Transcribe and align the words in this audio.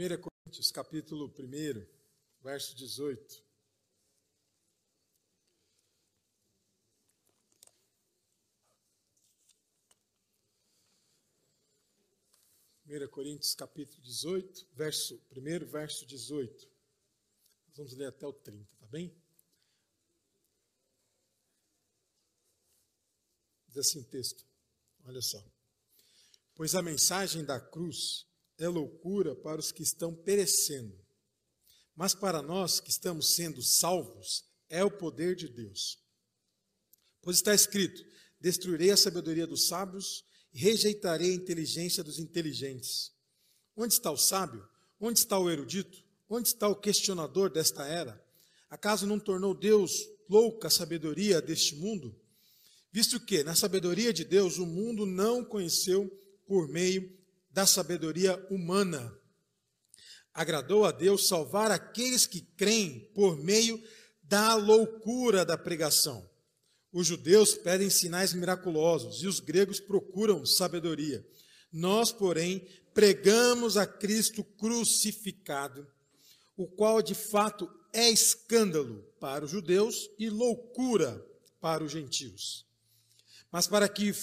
1 0.00 0.18
Coríntios, 0.18 0.70
capítulo 0.72 1.26
1, 1.38 1.86
verso 2.42 2.74
18. 2.74 3.44
Primeira 12.80 13.06
Coríntios, 13.08 13.54
capítulo 13.54 14.00
18, 14.00 14.68
verso 14.72 15.22
1, 15.36 15.66
verso 15.66 16.06
18. 16.06 16.66
Nós 17.68 17.76
vamos 17.76 17.92
ler 17.92 18.06
até 18.06 18.26
o 18.26 18.32
30, 18.32 18.74
tá 18.78 18.86
bem? 18.86 19.14
Diz 23.68 23.76
assim 23.76 24.00
o 24.00 24.04
texto. 24.04 24.46
Olha 25.04 25.20
só. 25.20 25.44
Pois 26.54 26.74
a 26.74 26.80
mensagem 26.80 27.44
da 27.44 27.60
cruz 27.60 28.29
é 28.60 28.68
loucura 28.68 29.34
para 29.34 29.60
os 29.60 29.72
que 29.72 29.82
estão 29.82 30.14
perecendo, 30.14 30.98
mas 31.94 32.14
para 32.14 32.42
nós 32.42 32.80
que 32.80 32.90
estamos 32.90 33.34
sendo 33.34 33.62
salvos, 33.62 34.44
é 34.68 34.84
o 34.84 34.90
poder 34.90 35.34
de 35.34 35.48
Deus. 35.48 35.98
Pois 37.20 37.36
está 37.36 37.54
escrito: 37.54 38.02
Destruirei 38.40 38.90
a 38.90 38.96
sabedoria 38.96 39.46
dos 39.46 39.66
sábios 39.66 40.24
e 40.52 40.58
rejeitarei 40.58 41.32
a 41.32 41.34
inteligência 41.34 42.02
dos 42.02 42.18
inteligentes. 42.18 43.12
Onde 43.76 43.94
está 43.94 44.10
o 44.10 44.16
sábio? 44.16 44.66
Onde 44.98 45.18
está 45.18 45.38
o 45.38 45.50
erudito? 45.50 46.02
Onde 46.28 46.48
está 46.48 46.68
o 46.68 46.76
questionador 46.76 47.50
desta 47.50 47.84
era? 47.86 48.22
Acaso 48.68 49.06
não 49.06 49.18
tornou 49.18 49.54
Deus 49.54 50.08
louca 50.28 50.68
a 50.68 50.70
sabedoria 50.70 51.42
deste 51.42 51.74
mundo? 51.74 52.14
Visto 52.92 53.20
que, 53.20 53.42
na 53.42 53.54
sabedoria 53.54 54.12
de 54.12 54.24
Deus, 54.24 54.58
o 54.58 54.66
mundo 54.66 55.04
não 55.06 55.44
conheceu 55.44 56.08
por 56.46 56.68
meio 56.68 57.19
da 57.60 57.66
sabedoria 57.66 58.42
humana. 58.50 59.14
Agradou 60.32 60.86
a 60.86 60.90
Deus 60.90 61.28
salvar 61.28 61.70
aqueles 61.70 62.26
que 62.26 62.40
creem 62.40 63.00
por 63.14 63.36
meio 63.36 63.78
da 64.22 64.54
loucura 64.54 65.44
da 65.44 65.58
pregação. 65.58 66.26
Os 66.90 67.06
judeus 67.06 67.52
pedem 67.52 67.90
sinais 67.90 68.32
miraculosos 68.32 69.22
e 69.22 69.26
os 69.26 69.40
gregos 69.40 69.78
procuram 69.78 70.46
sabedoria. 70.46 71.22
Nós, 71.70 72.10
porém, 72.10 72.66
pregamos 72.94 73.76
a 73.76 73.86
Cristo 73.86 74.42
crucificado, 74.42 75.86
o 76.56 76.66
qual 76.66 77.02
de 77.02 77.14
fato 77.14 77.70
é 77.92 78.08
escândalo 78.08 79.04
para 79.20 79.44
os 79.44 79.50
judeus 79.50 80.08
e 80.18 80.30
loucura 80.30 81.22
para 81.60 81.84
os 81.84 81.92
gentios. 81.92 82.64
Mas 83.52 83.66
para 83.66 83.86
que 83.86 84.14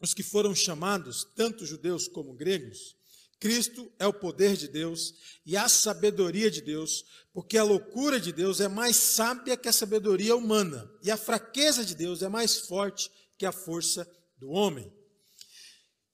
os 0.00 0.14
que 0.14 0.22
foram 0.22 0.54
chamados, 0.54 1.24
tanto 1.34 1.66
judeus 1.66 2.06
como 2.08 2.34
gregos, 2.34 2.96
Cristo 3.38 3.92
é 3.98 4.06
o 4.06 4.12
poder 4.12 4.56
de 4.56 4.66
Deus 4.66 5.14
e 5.44 5.56
a 5.56 5.68
sabedoria 5.68 6.50
de 6.50 6.62
Deus, 6.62 7.04
porque 7.32 7.58
a 7.58 7.64
loucura 7.64 8.18
de 8.18 8.32
Deus 8.32 8.60
é 8.60 8.68
mais 8.68 8.96
sábia 8.96 9.56
que 9.56 9.68
a 9.68 9.72
sabedoria 9.72 10.34
humana, 10.34 10.90
e 11.02 11.10
a 11.10 11.16
fraqueza 11.16 11.84
de 11.84 11.94
Deus 11.94 12.22
é 12.22 12.28
mais 12.28 12.58
forte 12.60 13.10
que 13.36 13.44
a 13.44 13.52
força 13.52 14.10
do 14.38 14.48
homem. 14.48 14.90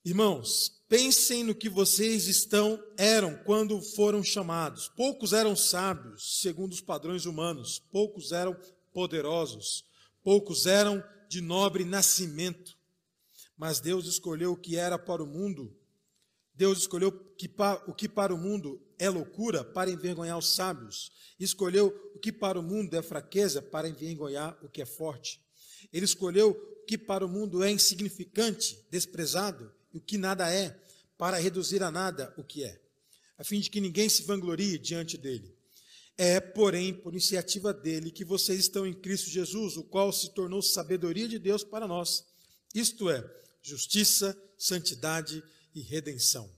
Irmãos, 0.04 0.82
pensem 0.88 1.44
no 1.44 1.54
que 1.54 1.68
vocês 1.68 2.26
estão 2.26 2.82
eram 2.98 3.36
quando 3.44 3.80
foram 3.80 4.22
chamados. 4.24 4.88
Poucos 4.96 5.32
eram 5.32 5.54
sábios, 5.54 6.40
segundo 6.40 6.72
os 6.72 6.80
padrões 6.80 7.24
humanos, 7.24 7.78
poucos 7.92 8.32
eram 8.32 8.56
poderosos, 8.92 9.84
poucos 10.24 10.66
eram 10.66 11.02
de 11.28 11.40
nobre 11.40 11.84
nascimento 11.84 12.76
mas 13.62 13.78
Deus 13.78 14.06
escolheu 14.06 14.54
o 14.54 14.56
que 14.56 14.74
era 14.74 14.98
para 14.98 15.22
o 15.22 15.26
mundo. 15.26 15.72
Deus 16.52 16.78
escolheu 16.78 17.10
o 17.86 17.94
que 17.94 18.08
para 18.08 18.34
o 18.34 18.36
mundo 18.36 18.84
é 18.98 19.08
loucura 19.08 19.62
para 19.62 19.88
envergonhar 19.88 20.36
os 20.36 20.52
sábios. 20.52 21.12
Escolheu 21.38 21.86
o 22.12 22.18
que 22.18 22.32
para 22.32 22.58
o 22.58 22.62
mundo 22.62 22.96
é 22.96 23.02
fraqueza 23.02 23.62
para 23.62 23.88
envergonhar 23.88 24.58
o 24.64 24.68
que 24.68 24.82
é 24.82 24.84
forte. 24.84 25.40
Ele 25.92 26.04
escolheu 26.04 26.50
o 26.50 26.84
que 26.86 26.98
para 26.98 27.24
o 27.24 27.28
mundo 27.28 27.62
é 27.62 27.70
insignificante, 27.70 28.84
desprezado, 28.90 29.72
e 29.94 29.98
o 29.98 30.00
que 30.00 30.18
nada 30.18 30.52
é, 30.52 30.76
para 31.16 31.36
reduzir 31.36 31.84
a 31.84 31.90
nada 31.92 32.34
o 32.36 32.42
que 32.42 32.64
é, 32.64 32.82
a 33.38 33.44
fim 33.44 33.60
de 33.60 33.70
que 33.70 33.80
ninguém 33.80 34.08
se 34.08 34.24
vanglorie 34.24 34.76
diante 34.76 35.16
dele. 35.16 35.56
É, 36.18 36.40
porém, 36.40 36.92
por 36.92 37.12
iniciativa 37.12 37.72
dele 37.72 38.10
que 38.10 38.24
vocês 38.24 38.58
estão 38.58 38.84
em 38.84 38.92
Cristo 38.92 39.30
Jesus, 39.30 39.76
o 39.76 39.84
qual 39.84 40.12
se 40.12 40.34
tornou 40.34 40.60
sabedoria 40.60 41.28
de 41.28 41.38
Deus 41.38 41.62
para 41.62 41.86
nós. 41.86 42.26
Isto 42.74 43.08
é, 43.08 43.42
justiça, 43.62 44.36
santidade 44.58 45.42
e 45.74 45.80
redenção. 45.80 46.52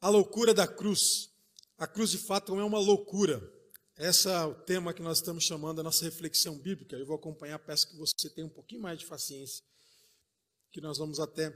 A 0.00 0.08
loucura 0.08 0.54
da 0.54 0.66
cruz. 0.66 1.30
A 1.76 1.86
cruz 1.86 2.10
de 2.10 2.18
fato 2.18 2.58
é 2.58 2.64
uma 2.64 2.78
loucura. 2.78 3.42
Esse 3.96 4.28
é 4.28 4.44
o 4.44 4.54
tema 4.54 4.94
que 4.94 5.02
nós 5.02 5.18
estamos 5.18 5.44
chamando 5.44 5.80
a 5.80 5.82
nossa 5.82 6.04
reflexão 6.04 6.58
bíblica. 6.58 6.96
Eu 6.96 7.06
vou 7.06 7.16
acompanhar, 7.16 7.58
peço 7.58 7.88
que 7.88 7.96
você 7.96 8.30
tenha 8.30 8.46
um 8.46 8.50
pouquinho 8.50 8.82
mais 8.82 8.98
de 8.98 9.06
paciência, 9.06 9.64
que 10.70 10.80
nós 10.80 10.98
vamos 10.98 11.20
até 11.20 11.52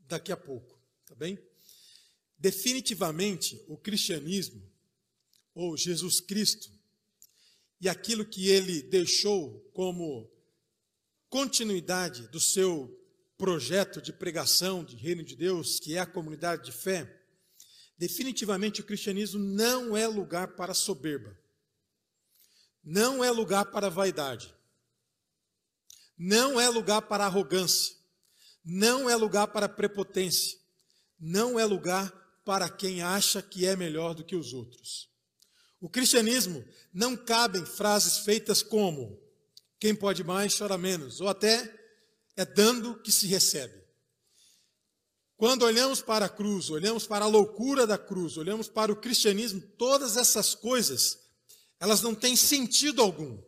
daqui 0.00 0.30
a 0.30 0.36
pouco, 0.36 0.80
tá 1.04 1.14
bem? 1.14 1.38
Definitivamente, 2.38 3.62
o 3.66 3.76
cristianismo, 3.76 4.62
ou 5.54 5.76
Jesus 5.76 6.20
Cristo, 6.20 6.70
e 7.80 7.88
aquilo 7.88 8.24
que 8.24 8.48
ele 8.48 8.82
deixou 8.82 9.60
como 9.72 10.30
continuidade 11.36 12.28
do 12.28 12.40
seu 12.40 12.98
projeto 13.36 14.00
de 14.00 14.10
pregação 14.10 14.82
de 14.82 14.96
reino 14.96 15.22
de 15.22 15.36
Deus, 15.36 15.78
que 15.78 15.94
é 15.94 15.98
a 15.98 16.06
comunidade 16.06 16.64
de 16.64 16.72
fé, 16.72 17.14
definitivamente 17.98 18.80
o 18.80 18.84
cristianismo 18.84 19.38
não 19.38 19.94
é 19.94 20.06
lugar 20.06 20.56
para 20.56 20.72
soberba, 20.72 21.38
não 22.82 23.22
é 23.22 23.30
lugar 23.30 23.66
para 23.66 23.90
vaidade, 23.90 24.50
não 26.16 26.58
é 26.58 26.70
lugar 26.70 27.02
para 27.02 27.26
arrogância, 27.26 27.94
não 28.64 29.10
é 29.10 29.14
lugar 29.14 29.48
para 29.48 29.68
prepotência, 29.68 30.58
não 31.20 31.60
é 31.60 31.66
lugar 31.66 32.10
para 32.46 32.66
quem 32.70 33.02
acha 33.02 33.42
que 33.42 33.66
é 33.66 33.76
melhor 33.76 34.14
do 34.14 34.24
que 34.24 34.36
os 34.36 34.54
outros. 34.54 35.10
O 35.82 35.90
cristianismo 35.90 36.64
não 36.94 37.14
cabem 37.14 37.66
frases 37.66 38.20
feitas 38.24 38.62
como 38.62 39.25
quem 39.78 39.94
pode 39.94 40.24
mais, 40.24 40.56
chora 40.56 40.78
menos. 40.78 41.20
Ou 41.20 41.28
até 41.28 41.72
é 42.36 42.44
dando 42.44 43.00
que 43.02 43.10
se 43.10 43.26
recebe. 43.26 43.86
Quando 45.36 45.64
olhamos 45.64 46.00
para 46.00 46.26
a 46.26 46.30
cruz, 46.30 46.70
olhamos 46.70 47.06
para 47.06 47.26
a 47.26 47.28
loucura 47.28 47.86
da 47.86 47.98
cruz, 47.98 48.38
olhamos 48.38 48.68
para 48.68 48.90
o 48.90 48.96
cristianismo, 48.96 49.60
todas 49.76 50.16
essas 50.16 50.54
coisas, 50.54 51.18
elas 51.78 52.00
não 52.00 52.14
têm 52.14 52.34
sentido 52.34 53.02
algum. 53.02 53.38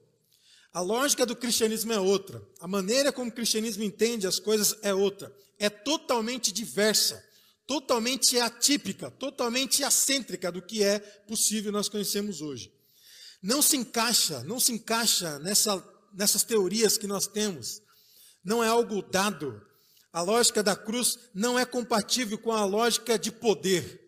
A 0.72 0.80
lógica 0.80 1.24
do 1.24 1.34
cristianismo 1.34 1.92
é 1.92 1.98
outra. 1.98 2.46
A 2.60 2.68
maneira 2.68 3.10
como 3.10 3.30
o 3.30 3.34
cristianismo 3.34 3.82
entende 3.82 4.26
as 4.26 4.38
coisas 4.38 4.76
é 4.82 4.92
outra. 4.92 5.34
É 5.58 5.70
totalmente 5.70 6.52
diversa, 6.52 7.24
totalmente 7.66 8.38
atípica, 8.38 9.10
totalmente 9.10 9.82
acêntrica 9.82 10.52
do 10.52 10.60
que 10.60 10.82
é 10.82 10.98
possível 10.98 11.72
nós 11.72 11.88
conhecemos 11.88 12.42
hoje. 12.42 12.70
Não 13.42 13.62
se 13.62 13.76
encaixa, 13.78 14.44
não 14.44 14.60
se 14.60 14.72
encaixa 14.72 15.38
nessa 15.38 15.78
nessas 16.12 16.42
teorias 16.42 16.96
que 16.96 17.06
nós 17.06 17.26
temos. 17.26 17.80
Não 18.44 18.62
é 18.62 18.68
algo 18.68 19.02
dado. 19.02 19.60
A 20.12 20.22
lógica 20.22 20.62
da 20.62 20.74
cruz 20.74 21.18
não 21.34 21.58
é 21.58 21.64
compatível 21.64 22.38
com 22.38 22.52
a 22.52 22.64
lógica 22.64 23.18
de 23.18 23.30
poder. 23.30 24.00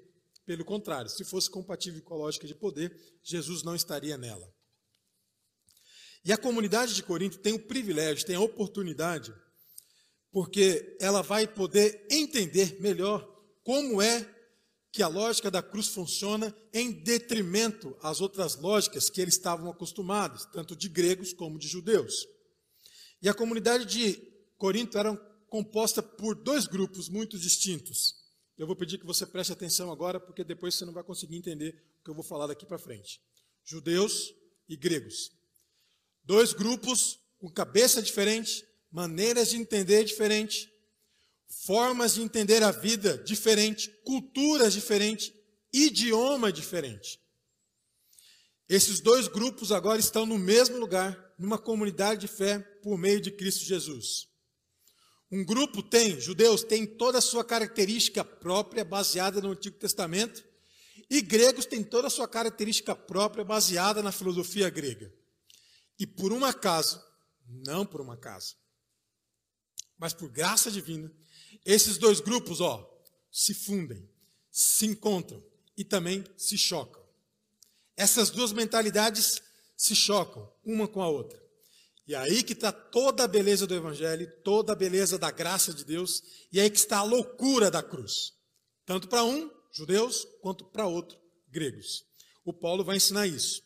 Pelo 0.46 0.64
contrário, 0.64 1.10
se 1.10 1.24
fosse 1.24 1.50
compatível 1.50 2.02
com 2.02 2.14
a 2.14 2.18
lógica 2.18 2.46
de 2.46 2.54
poder, 2.54 2.96
Jesus 3.22 3.62
não 3.62 3.74
estaria 3.76 4.16
nela. 4.16 4.52
E 6.24 6.32
a 6.32 6.38
comunidade 6.38 6.94
de 6.94 7.02
Corinto 7.02 7.38
tem 7.38 7.52
o 7.52 7.66
privilégio, 7.66 8.26
tem 8.26 8.36
a 8.36 8.40
oportunidade, 8.40 9.32
porque 10.30 10.96
ela 11.00 11.22
vai 11.22 11.46
poder 11.46 12.06
entender 12.10 12.80
melhor 12.80 13.26
como 13.62 14.02
é 14.02 14.28
que 14.92 15.02
a 15.02 15.08
lógica 15.08 15.50
da 15.50 15.62
cruz 15.62 15.88
funciona 15.88 16.54
em 16.72 16.90
detrimento 16.90 17.96
às 18.02 18.20
outras 18.20 18.56
lógicas 18.56 19.08
que 19.08 19.20
eles 19.20 19.34
estavam 19.34 19.70
acostumados, 19.70 20.46
tanto 20.46 20.74
de 20.74 20.88
gregos 20.88 21.32
como 21.32 21.58
de 21.58 21.68
judeus. 21.68 22.26
E 23.22 23.28
a 23.28 23.34
comunidade 23.34 23.84
de 23.84 24.20
Corinto 24.56 24.98
era 24.98 25.14
composta 25.48 26.02
por 26.02 26.34
dois 26.34 26.66
grupos 26.66 27.08
muito 27.08 27.38
distintos. 27.38 28.14
Eu 28.58 28.66
vou 28.66 28.76
pedir 28.76 28.98
que 28.98 29.06
você 29.06 29.24
preste 29.24 29.52
atenção 29.52 29.90
agora, 29.90 30.20
porque 30.20 30.44
depois 30.44 30.74
você 30.74 30.84
não 30.84 30.92
vai 30.92 31.02
conseguir 31.02 31.36
entender 31.36 31.82
o 32.00 32.04
que 32.04 32.10
eu 32.10 32.14
vou 32.14 32.24
falar 32.24 32.46
daqui 32.46 32.66
para 32.66 32.78
frente. 32.78 33.20
Judeus 33.64 34.34
e 34.68 34.76
gregos. 34.76 35.30
Dois 36.24 36.52
grupos 36.52 37.18
com 37.38 37.50
cabeça 37.50 38.02
diferente, 38.02 38.64
maneiras 38.90 39.50
de 39.50 39.56
entender 39.56 40.04
diferente, 40.04 40.70
formas 41.50 42.14
de 42.14 42.22
entender 42.22 42.62
a 42.62 42.70
vida 42.70 43.18
diferente, 43.18 43.90
culturas 44.04 44.72
diferentes, 44.72 45.32
idioma 45.72 46.52
diferente. 46.52 47.20
Esses 48.68 49.00
dois 49.00 49.26
grupos 49.26 49.72
agora 49.72 49.98
estão 49.98 50.24
no 50.24 50.38
mesmo 50.38 50.78
lugar, 50.78 51.34
numa 51.36 51.58
comunidade 51.58 52.20
de 52.20 52.28
fé 52.28 52.60
por 52.82 52.96
meio 52.96 53.20
de 53.20 53.32
Cristo 53.32 53.64
Jesus. 53.64 54.28
Um 55.30 55.44
grupo 55.44 55.82
tem, 55.82 56.20
judeus 56.20 56.62
têm 56.62 56.86
toda 56.86 57.18
a 57.18 57.22
sua 57.22 57.44
característica 57.44 58.24
própria, 58.24 58.84
baseada 58.84 59.40
no 59.40 59.50
Antigo 59.50 59.76
Testamento, 59.76 60.44
e 61.08 61.20
gregos 61.20 61.66
têm 61.66 61.82
toda 61.82 62.06
a 62.06 62.10
sua 62.10 62.28
característica 62.28 62.94
própria, 62.94 63.44
baseada 63.44 64.02
na 64.02 64.12
filosofia 64.12 64.70
grega. 64.70 65.12
E 65.98 66.06
por 66.06 66.32
um 66.32 66.44
acaso, 66.44 67.02
não 67.46 67.84
por 67.84 68.00
um 68.00 68.12
acaso, 68.12 68.56
mas 69.98 70.14
por 70.14 70.30
graça 70.30 70.70
divina, 70.70 71.12
esses 71.64 71.98
dois 71.98 72.20
grupos, 72.20 72.60
ó, 72.60 72.88
se 73.30 73.54
fundem, 73.54 74.08
se 74.50 74.86
encontram 74.86 75.42
e 75.76 75.84
também 75.84 76.24
se 76.36 76.58
chocam. 76.58 77.02
Essas 77.96 78.30
duas 78.30 78.52
mentalidades 78.52 79.42
se 79.76 79.94
chocam 79.94 80.50
uma 80.64 80.88
com 80.88 81.02
a 81.02 81.08
outra. 81.08 81.40
E 82.06 82.14
é 82.14 82.18
aí 82.18 82.42
que 82.42 82.54
está 82.54 82.72
toda 82.72 83.24
a 83.24 83.28
beleza 83.28 83.66
do 83.66 83.74
Evangelho, 83.74 84.30
toda 84.42 84.72
a 84.72 84.76
beleza 84.76 85.18
da 85.18 85.30
graça 85.30 85.72
de 85.72 85.84
Deus, 85.84 86.22
e 86.52 86.58
é 86.58 86.62
aí 86.62 86.70
que 86.70 86.78
está 86.78 86.98
a 86.98 87.04
loucura 87.04 87.70
da 87.70 87.82
cruz. 87.82 88.32
Tanto 88.84 89.06
para 89.06 89.22
um, 89.22 89.50
judeus, 89.72 90.26
quanto 90.40 90.64
para 90.64 90.86
outro, 90.86 91.18
gregos. 91.48 92.04
O 92.44 92.52
Paulo 92.52 92.84
vai 92.84 92.96
ensinar 92.96 93.26
isso. 93.26 93.62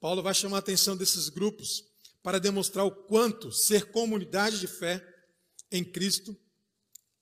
Paulo 0.00 0.22
vai 0.22 0.34
chamar 0.34 0.56
a 0.56 0.60
atenção 0.60 0.96
desses 0.96 1.28
grupos 1.28 1.84
para 2.22 2.38
demonstrar 2.38 2.84
o 2.84 2.90
quanto 2.90 3.50
ser 3.50 3.86
comunidade 3.86 4.60
de 4.60 4.66
fé 4.66 5.02
em 5.70 5.84
Cristo 5.84 6.36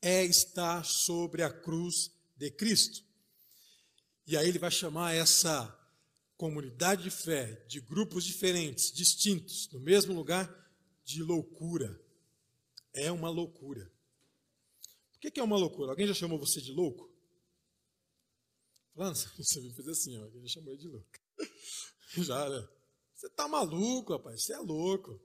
é 0.04 0.22
estar 0.22 0.84
sobre 0.84 1.42
a 1.42 1.50
cruz 1.50 2.12
de 2.36 2.50
Cristo. 2.50 3.02
E 4.26 4.36
aí 4.36 4.46
ele 4.46 4.58
vai 4.58 4.70
chamar 4.70 5.14
essa 5.14 5.66
comunidade 6.36 7.04
de 7.04 7.10
fé, 7.10 7.64
de 7.66 7.80
grupos 7.80 8.22
diferentes, 8.22 8.92
distintos, 8.92 9.70
no 9.72 9.80
mesmo 9.80 10.12
lugar, 10.12 10.46
de 11.04 11.22
loucura. 11.22 11.98
É 12.92 13.10
uma 13.10 13.30
loucura. 13.30 13.90
O 15.14 15.18
que 15.18 15.40
é 15.40 15.42
uma 15.42 15.56
loucura? 15.56 15.92
Alguém 15.92 16.06
já 16.06 16.12
chamou 16.12 16.38
você 16.38 16.60
de 16.60 16.70
louco? 16.70 17.10
Falando, 18.94 19.16
você 19.38 19.60
me 19.62 19.72
fez 19.72 19.88
assim, 19.88 20.18
alguém 20.18 20.42
já 20.42 20.60
chamou 20.60 20.76
de 20.76 20.86
louco. 20.86 21.08
Já, 22.16 22.48
né? 22.48 22.68
Você 23.12 23.28
tá 23.30 23.48
maluco, 23.48 24.12
rapaz, 24.12 24.44
você 24.44 24.52
é 24.52 24.58
louco. 24.58 25.20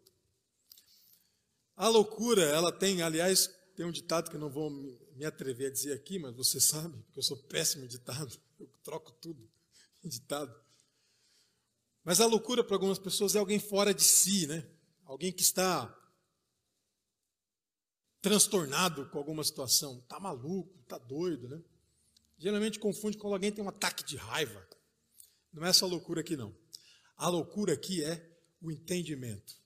A 1.76 1.88
loucura, 1.88 2.42
ela 2.42 2.72
tem, 2.72 3.04
aliás, 3.04 3.48
tem 3.80 3.86
um 3.86 3.92
ditado 3.94 4.30
que 4.30 4.36
eu 4.36 4.42
não 4.42 4.50
vou 4.50 4.70
me 5.16 5.24
atrever 5.24 5.68
a 5.68 5.72
dizer 5.72 5.94
aqui, 5.94 6.20
mas 6.20 6.36
você 6.36 6.60
sabe, 6.60 6.98
porque 6.98 7.20
eu 7.20 7.24
sou 7.24 7.38
péssimo 7.38 7.86
em 7.86 7.88
ditado, 7.88 8.38
eu 8.60 8.68
troco 8.84 9.10
tudo 9.10 9.50
em 10.04 10.10
ditado. 10.10 10.54
Mas 12.04 12.20
a 12.20 12.26
loucura 12.26 12.62
para 12.62 12.76
algumas 12.76 13.00
pessoas 13.00 13.36
é 13.36 13.40
alguém 13.40 13.58
fora 13.58 13.94
de 13.94 14.04
si, 14.04 14.46
né? 14.48 14.70
Alguém 15.06 15.32
que 15.32 15.44
está 15.44 15.98
transtornado 18.22 19.10
com 19.12 19.18
alguma 19.18 19.46
situação, 19.46 20.00
está 20.00 20.20
maluco, 20.20 20.78
está 20.82 20.98
doido, 20.98 21.48
né? 21.48 21.64
Geralmente 22.38 22.80
confunde 22.80 23.18
quando 23.18 23.32
alguém 23.32 23.54
tem 23.54 23.64
um 23.64 23.70
ataque 23.70 24.04
de 24.04 24.18
raiva. 24.18 24.68
Não 25.54 25.66
é 25.66 25.70
essa 25.70 25.86
loucura 25.86 26.20
aqui 26.20 26.36
não. 26.36 26.54
A 27.16 27.30
loucura 27.30 27.76
aqui 27.76 28.04
é 28.04 28.30
o 28.62 28.70
entendimento. 28.70 29.58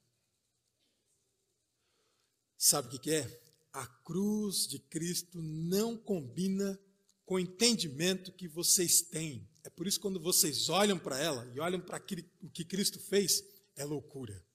Sabe 2.56 2.96
o 2.96 3.00
que 3.00 3.10
é? 3.10 3.43
A 3.74 3.86
cruz 3.86 4.68
de 4.68 4.78
Cristo 4.78 5.42
não 5.42 5.98
combina 5.98 6.80
com 7.26 7.36
o 7.36 7.40
entendimento 7.40 8.32
que 8.32 8.48
vocês 8.48 9.02
têm. 9.02 9.48
É 9.64 9.70
por 9.70 9.88
isso 9.88 9.98
que 9.98 10.04
quando 10.04 10.20
vocês 10.20 10.70
olham 10.70 11.00
para 11.00 11.20
ela 11.20 11.52
e 11.56 11.60
olham 11.60 11.82
para 11.82 11.98
o 11.98 12.50
que 12.50 12.64
Cristo 12.64 13.00
fez, 13.00 13.44
é 13.76 13.84
loucura. 13.84 14.46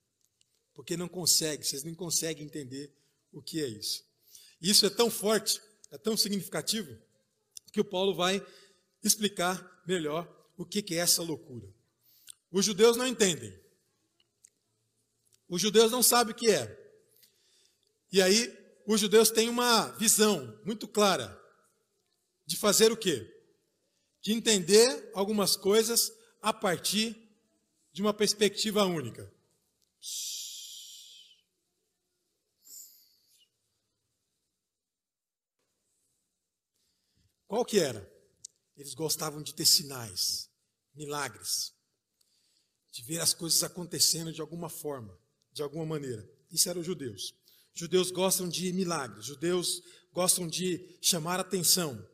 Porque 0.75 0.97
não 0.97 1.09
consegue, 1.09 1.67
vocês 1.67 1.83
nem 1.83 1.95
conseguem 1.95 2.45
entender 2.45 2.93
o 3.33 3.43
que 3.43 3.61
é 3.61 3.67
isso. 3.67 4.05
E 4.61 4.71
isso 4.71 4.87
é 4.87 4.91
tão 4.91 5.11
forte, 5.11 5.61
é 5.91 5.99
tão 5.99 6.17
significativo, 6.17 6.97
que 7.73 7.81
o 7.81 7.85
Paulo 7.85 8.15
vai 8.15 8.45
explicar 9.03 9.83
melhor 9.87 10.27
o 10.57 10.65
que 10.65 10.85
é 10.95 10.99
essa 10.99 11.23
loucura. 11.23 11.69
Os 12.51 12.65
judeus 12.65 12.97
não 12.97 13.07
entendem. 13.07 13.59
Os 15.49 15.61
judeus 15.61 15.91
não 15.91 16.03
sabem 16.03 16.35
o 16.35 16.37
que 16.37 16.51
é. 16.51 16.77
E 18.13 18.21
aí, 18.21 18.55
os 18.89 19.01
judeus 19.01 19.31
têm 19.31 19.51
uma 19.51 19.89
visão 19.99 20.59
muito 20.65 20.89
clara 20.89 21.39
de 22.47 22.57
fazer 22.57 22.91
o 22.91 22.97
quê? 22.97 23.31
De 24.23 24.33
entender 24.33 25.11
algumas 25.15 25.57
coisas 25.57 26.11
a 26.41 26.55
partir 26.55 27.15
de 27.93 28.01
uma 28.01 28.15
perspectiva 28.15 28.87
única. 28.87 29.31
Qual 37.47 37.67
que 37.67 37.79
era? 37.79 38.11
Eles 38.75 38.95
gostavam 38.95 39.43
de 39.43 39.55
ter 39.55 39.67
sinais, 39.67 40.51
milagres, 40.95 41.75
de 42.91 43.03
ver 43.03 43.21
as 43.21 43.35
coisas 43.35 43.63
acontecendo 43.63 44.33
de 44.33 44.41
alguma 44.41 44.71
forma, 44.71 45.15
de 45.53 45.63
alguma 45.63 45.85
maneira. 45.85 46.27
Isso 46.51 46.71
eram 46.71 46.81
os 46.81 46.87
judeus. 46.87 47.35
Judeus 47.79 48.11
gostam 48.11 48.49
de 48.49 48.73
milagres, 48.73 49.27
judeus 49.27 49.81
gostam 50.13 50.49
de 50.49 50.99
chamar 51.01 51.39
atenção. 51.39 52.05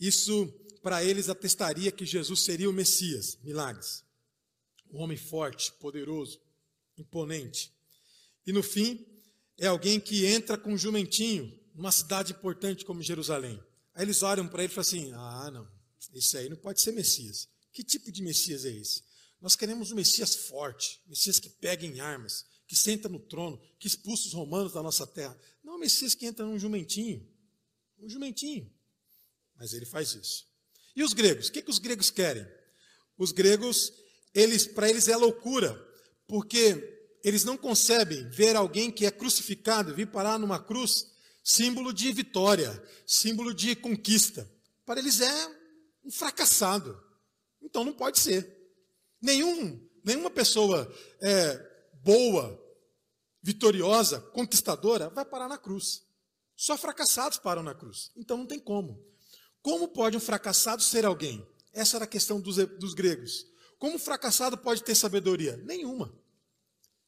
Isso 0.00 0.48
para 0.82 1.04
eles 1.04 1.28
atestaria 1.28 1.92
que 1.92 2.04
Jesus 2.04 2.42
seria 2.42 2.68
o 2.68 2.72
Messias, 2.72 3.38
milagres. 3.44 4.02
Um 4.90 4.98
homem 4.98 5.16
forte, 5.16 5.70
poderoso, 5.74 6.40
imponente. 6.98 7.72
E 8.44 8.52
no 8.52 8.64
fim, 8.64 9.06
é 9.56 9.68
alguém 9.68 10.00
que 10.00 10.26
entra 10.26 10.58
com 10.58 10.72
um 10.72 10.78
jumentinho 10.78 11.56
numa 11.72 11.92
cidade 11.92 12.32
importante 12.32 12.84
como 12.84 13.00
Jerusalém. 13.00 13.62
Aí 13.94 14.04
eles 14.04 14.24
olham 14.24 14.48
para 14.48 14.64
ele 14.64 14.72
e 14.72 14.74
falam 14.74 14.88
assim: 14.88 15.12
ah, 15.12 15.50
não, 15.52 15.68
esse 16.14 16.36
aí 16.36 16.48
não 16.48 16.56
pode 16.56 16.80
ser 16.80 16.90
Messias. 16.90 17.48
Que 17.72 17.84
tipo 17.84 18.10
de 18.10 18.22
Messias 18.24 18.64
é 18.64 18.70
esse? 18.70 19.04
Nós 19.40 19.54
queremos 19.54 19.92
um 19.92 19.94
Messias 19.94 20.34
forte, 20.34 21.00
Messias 21.06 21.38
que 21.38 21.48
pega 21.48 21.86
em 21.86 22.00
armas, 22.00 22.44
que 22.66 22.74
senta 22.74 23.08
no 23.08 23.18
trono, 23.18 23.60
que 23.78 23.86
expulsa 23.86 24.26
os 24.26 24.32
romanos 24.32 24.72
da 24.72 24.82
nossa 24.82 25.06
terra. 25.06 25.38
Não 25.62 25.74
é 25.74 25.76
um 25.76 25.80
Messias 25.80 26.14
que 26.14 26.26
entra 26.26 26.44
num 26.44 26.58
jumentinho. 26.58 27.26
Um 27.98 28.08
jumentinho. 28.08 28.70
Mas 29.56 29.72
ele 29.72 29.86
faz 29.86 30.14
isso. 30.14 30.46
E 30.94 31.02
os 31.02 31.12
gregos? 31.12 31.48
O 31.48 31.52
que, 31.52 31.62
que 31.62 31.70
os 31.70 31.78
gregos 31.78 32.10
querem? 32.10 32.46
Os 33.16 33.32
gregos, 33.32 33.92
eles, 34.34 34.66
para 34.66 34.88
eles 34.88 35.08
é 35.08 35.16
loucura, 35.16 35.74
porque 36.26 37.18
eles 37.22 37.44
não 37.44 37.56
concebem 37.56 38.28
ver 38.30 38.56
alguém 38.56 38.90
que 38.90 39.06
é 39.06 39.10
crucificado 39.10 39.94
vir 39.94 40.06
parar 40.10 40.38
numa 40.38 40.62
cruz, 40.62 41.06
símbolo 41.42 41.92
de 41.92 42.12
vitória, 42.12 42.82
símbolo 43.06 43.54
de 43.54 43.76
conquista. 43.76 44.50
Para 44.84 45.00
eles 45.00 45.20
é 45.20 45.48
um 46.04 46.10
fracassado. 46.10 47.00
Então 47.62 47.84
não 47.84 47.92
pode 47.92 48.18
ser. 48.18 48.56
Nenhum, 49.20 49.80
nenhuma 50.04 50.30
pessoa 50.30 50.92
é, 51.20 51.58
boa, 52.04 52.62
vitoriosa, 53.46 54.20
conquistadora, 54.32 55.08
vai 55.08 55.24
parar 55.24 55.48
na 55.48 55.56
cruz. 55.56 56.02
Só 56.56 56.76
fracassados 56.76 57.38
param 57.38 57.62
na 57.62 57.76
cruz. 57.76 58.10
Então 58.16 58.36
não 58.36 58.44
tem 58.44 58.58
como. 58.58 59.00
Como 59.62 59.86
pode 59.86 60.16
um 60.16 60.20
fracassado 60.20 60.82
ser 60.82 61.04
alguém? 61.04 61.46
Essa 61.72 61.96
era 61.96 62.06
a 62.06 62.08
questão 62.08 62.40
dos, 62.40 62.56
dos 62.56 62.92
gregos. 62.92 63.46
Como 63.78 63.94
um 63.94 63.98
fracassado 64.00 64.58
pode 64.58 64.82
ter 64.82 64.96
sabedoria? 64.96 65.56
Nenhuma. 65.58 66.12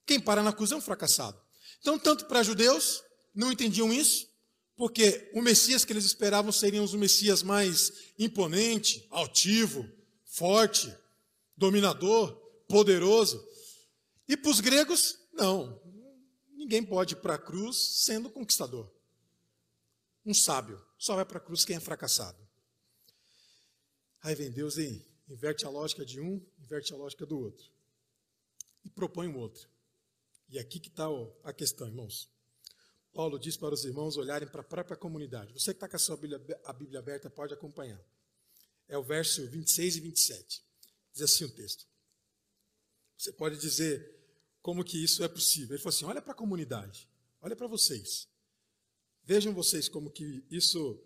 Quem 0.07 0.21
para 0.21 0.41
na 0.41 0.53
cruz 0.53 0.71
é 0.71 0.77
um 0.77 0.81
fracassado. 0.81 1.37
Então, 1.81 1.99
tanto 1.99 2.27
para 2.27 2.45
judeus, 2.45 3.03
não 3.35 3.51
entendiam 3.51 3.93
isso, 3.93 4.29
porque 4.77 5.29
o 5.35 5.43
Messias 5.43 5.85
que 5.85 5.93
eles 5.93 6.05
esperavam 6.05 6.53
seria 6.53 6.81
um 6.81 6.97
Messias 6.97 7.43
mais 7.43 7.93
imponente, 8.17 9.05
altivo, 9.11 9.85
forte, 10.25 10.95
dominador, 11.57 12.33
poderoso. 12.69 13.45
E 14.29 14.37
para 14.37 14.53
os 14.53 14.61
gregos, 14.61 15.19
não. 15.33 15.88
Ninguém 16.69 16.85
pode 16.85 17.15
ir 17.15 17.17
para 17.23 17.37
a 17.37 17.39
cruz 17.39 17.79
sendo 17.79 18.29
conquistador. 18.29 18.93
Um 20.23 20.35
sábio 20.35 20.79
só 20.99 21.17
vai 21.17 21.25
para 21.25 21.39
a 21.39 21.41
cruz 21.41 21.65
quem 21.65 21.77
é 21.77 21.81
fracassado. 21.81 22.37
Aí 24.21 24.35
vem 24.35 24.51
Deus 24.51 24.77
e 24.77 25.03
inverte 25.31 25.65
a 25.65 25.71
lógica 25.71 26.05
de 26.05 26.21
um, 26.21 26.47
inverte 26.59 26.93
a 26.93 26.97
lógica 26.99 27.25
do 27.25 27.39
outro. 27.39 27.65
E 28.85 28.91
propõe 28.91 29.29
um 29.29 29.39
outro. 29.39 29.67
E 30.51 30.59
aqui 30.59 30.79
que 30.79 30.91
está 30.91 31.07
a 31.43 31.55
questão, 31.55 31.87
irmãos. 31.87 32.29
Paulo 33.15 33.39
diz 33.39 33.57
para 33.57 33.73
os 33.73 33.87
irmãos 33.87 34.19
olharem 34.19 34.47
para 34.47 34.61
a 34.61 34.65
própria 34.65 34.95
comunidade. 34.95 35.55
Você 35.55 35.73
que 35.73 35.79
está 35.79 35.89
com 35.89 35.97
a 35.97 35.99
sua 35.99 36.19
Bíblia, 36.19 36.61
a 36.67 36.73
Bíblia 36.75 36.99
aberta 36.99 37.31
pode 37.31 37.55
acompanhar. 37.55 38.05
É 38.87 38.99
o 38.99 39.03
verso 39.03 39.47
26 39.47 39.97
e 39.97 40.01
27. 40.01 40.63
Diz 41.15 41.23
assim 41.23 41.45
o 41.45 41.51
texto. 41.51 41.87
Você 43.17 43.33
pode 43.33 43.57
dizer 43.57 44.18
como 44.69 44.85
que 44.85 45.03
isso 45.03 45.25
é 45.25 45.29
possível. 45.29 45.75
Ele 45.75 45.83
falou 45.83 45.97
assim: 45.97 46.05
olha 46.05 46.21
para 46.21 46.33
a 46.33 46.37
comunidade, 46.37 47.09
olha 47.41 47.57
para 47.57 47.67
vocês. 47.67 48.29
Vejam 49.25 49.55
vocês 49.55 49.89
como 49.89 50.11
que 50.11 50.45
isso 50.51 51.03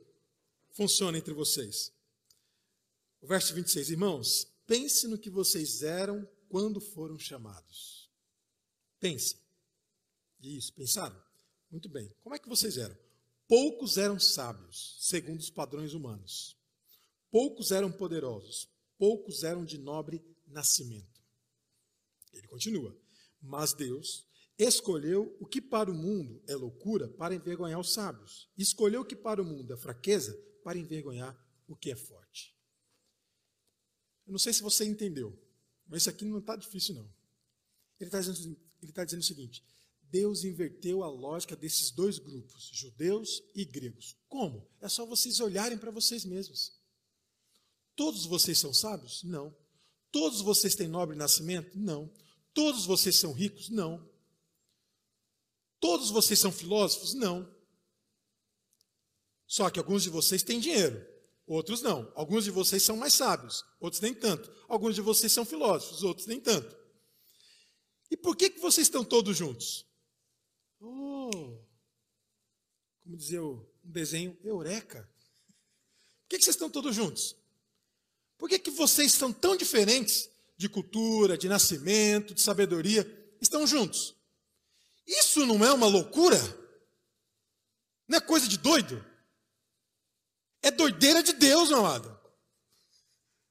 funciona 0.73 1.17
entre 1.17 1.33
vocês. 1.33 1.93
O 3.21 3.27
verso 3.29 3.55
26, 3.55 3.91
irmãos, 3.91 4.49
pense 4.67 5.07
no 5.07 5.17
que 5.17 5.31
vocês 5.31 5.85
eram 5.85 6.29
quando 6.49 6.81
foram 6.81 7.17
chamados. 7.17 8.11
Pense. 8.99 9.37
Isso, 10.41 10.73
pensaram? 10.73 11.17
Muito 11.71 11.89
bem. 11.89 12.13
Como 12.21 12.35
é 12.35 12.41
que 12.41 12.49
vocês 12.49 12.77
eram? 12.77 12.99
poucos 13.47 13.97
eram 13.97 14.19
sábios, 14.19 14.97
segundo 14.99 15.39
os 15.39 15.51
padrões 15.51 15.95
humanos. 15.95 16.57
Poucos 17.31 17.71
eram 17.71 17.93
poderosos, 17.93 18.69
poucos 18.99 19.45
eram 19.45 19.65
de 19.65 19.79
nobre 19.79 20.21
nascimento. 20.49 21.23
Ele 22.33 22.49
continua: 22.49 23.01
Mas 23.43 23.73
Deus 23.73 24.27
escolheu 24.59 25.37
o 25.41 25.47
que 25.47 25.61
para 25.61 25.91
o 25.91 25.95
mundo 25.95 26.41
é 26.47 26.55
loucura 26.55 27.09
para 27.09 27.35
envergonhar 27.35 27.81
os 27.81 27.93
sábios, 27.93 28.49
escolheu 28.57 29.01
o 29.01 29.05
que 29.05 29.17
para 29.17 29.43
o 29.43 29.45
mundo 29.45 29.73
é 29.73 29.77
fraqueza 29.77 30.33
para 30.63 30.79
envergonhar 30.79 31.37
o 31.67 31.75
que 31.75 31.91
é 31.91 31.97
forte. 31.97 32.57
Eu 34.27 34.33
não 34.33 34.39
sei 34.39 34.53
se 34.53 34.63
você 34.63 34.85
entendeu, 34.85 35.37
mas 35.87 36.03
isso 36.03 36.11
aqui 36.11 36.25
não 36.25 36.39
está 36.39 36.55
difícil, 36.55 36.95
não. 36.95 37.13
Ele 37.99 38.09
está 38.09 38.21
dizendo, 38.21 38.57
ele 38.81 38.93
tá 38.93 39.05
dizendo 39.05 39.21
o 39.21 39.25
seguinte: 39.25 39.65
Deus 40.03 40.45
inverteu 40.45 41.03
a 41.03 41.09
lógica 41.09 41.57
desses 41.57 41.91
dois 41.91 42.19
grupos, 42.19 42.71
judeus 42.73 43.43
e 43.55 43.65
gregos. 43.65 44.17
Como? 44.29 44.69
É 44.81 44.89
só 44.89 45.05
vocês 45.05 45.41
olharem 45.41 45.79
para 45.79 45.91
vocês 45.91 46.25
mesmos. 46.25 46.81
Todos 47.97 48.27
vocês 48.27 48.59
são 48.59 48.73
sábios? 48.73 49.23
Não. 49.23 49.55
Todos 50.11 50.41
vocês 50.41 50.75
têm 50.75 50.89
nobre 50.89 51.17
nascimento? 51.17 51.79
Não. 51.79 52.11
Todos 52.55 52.85
vocês 52.87 53.17
são 53.17 53.33
ricos? 53.33 53.69
Não. 53.69 54.09
Todos 55.81 56.11
vocês 56.11 56.39
são 56.39 56.53
filósofos? 56.53 57.15
Não. 57.15 57.53
Só 59.47 59.69
que 59.69 59.79
alguns 59.79 60.03
de 60.03 60.11
vocês 60.11 60.43
têm 60.43 60.59
dinheiro, 60.59 61.07
outros 61.47 61.83
não. 61.83 62.11
Alguns 62.15 62.45
de 62.45 62.51
vocês 62.51 62.83
são 62.83 62.97
mais 62.97 63.13
sábios, 63.15 63.65
outros 63.81 64.01
nem 64.01 64.15
tanto. 64.15 64.51
Alguns 64.69 64.95
de 64.95 65.03
vocês 65.03 65.33
são 65.33 65.45
filósofos, 65.45 66.03
outros 66.03 66.27
nem 66.27 66.41
tanto. 66.41 66.75
E 68.11 68.17
por 68.17 68.37
que, 68.37 68.49
que 68.49 68.61
vocês 68.61 68.87
estão 68.87 69.05
todos 69.05 69.37
juntos? 69.37 69.87
Oh, 70.81 71.59
como 73.03 73.17
dizia 73.17 73.43
um 73.43 73.67
desenho, 73.83 74.39
eureka. 74.43 75.03
Por 76.23 76.29
que, 76.29 76.39
que 76.39 76.45
vocês 76.45 76.55
estão 76.55 76.71
todos 76.71 76.95
juntos? 76.95 77.37
Por 78.39 78.49
que, 78.49 78.59
que 78.59 78.71
vocês 78.71 79.13
são 79.13 79.33
tão 79.33 79.57
diferentes 79.57 80.31
de 80.63 80.69
cultura, 80.69 81.37
de 81.37 81.49
nascimento, 81.49 82.33
de 82.33 82.41
sabedoria, 82.41 83.05
estão 83.41 83.67
juntos? 83.67 84.15
Isso 85.05 85.45
não 85.45 85.65
é 85.65 85.73
uma 85.73 85.89
loucura? 85.89 86.39
Não 88.07 88.19
é 88.19 88.21
coisa 88.21 88.47
de 88.47 88.57
doido? 88.57 89.05
É 90.63 90.71
doideira 90.71 91.21
de 91.21 91.33
Deus, 91.33 91.71
meu 91.71 91.81
amado. 91.81 92.17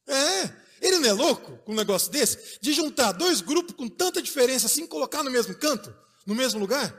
É. 0.07 0.61
Ele 0.79 0.99
não 0.99 1.09
é 1.09 1.11
louco 1.11 1.57
com 1.59 1.73
um 1.73 1.75
negócio 1.75 2.09
desse? 2.09 2.59
De 2.61 2.71
juntar 2.71 3.11
dois 3.11 3.41
grupos 3.41 3.75
com 3.75 3.89
tanta 3.89 4.21
diferença 4.21 4.67
assim, 4.67 4.87
colocar 4.87 5.21
no 5.21 5.29
mesmo 5.29 5.53
canto, 5.55 5.93
no 6.25 6.33
mesmo 6.33 6.61
lugar? 6.61 6.95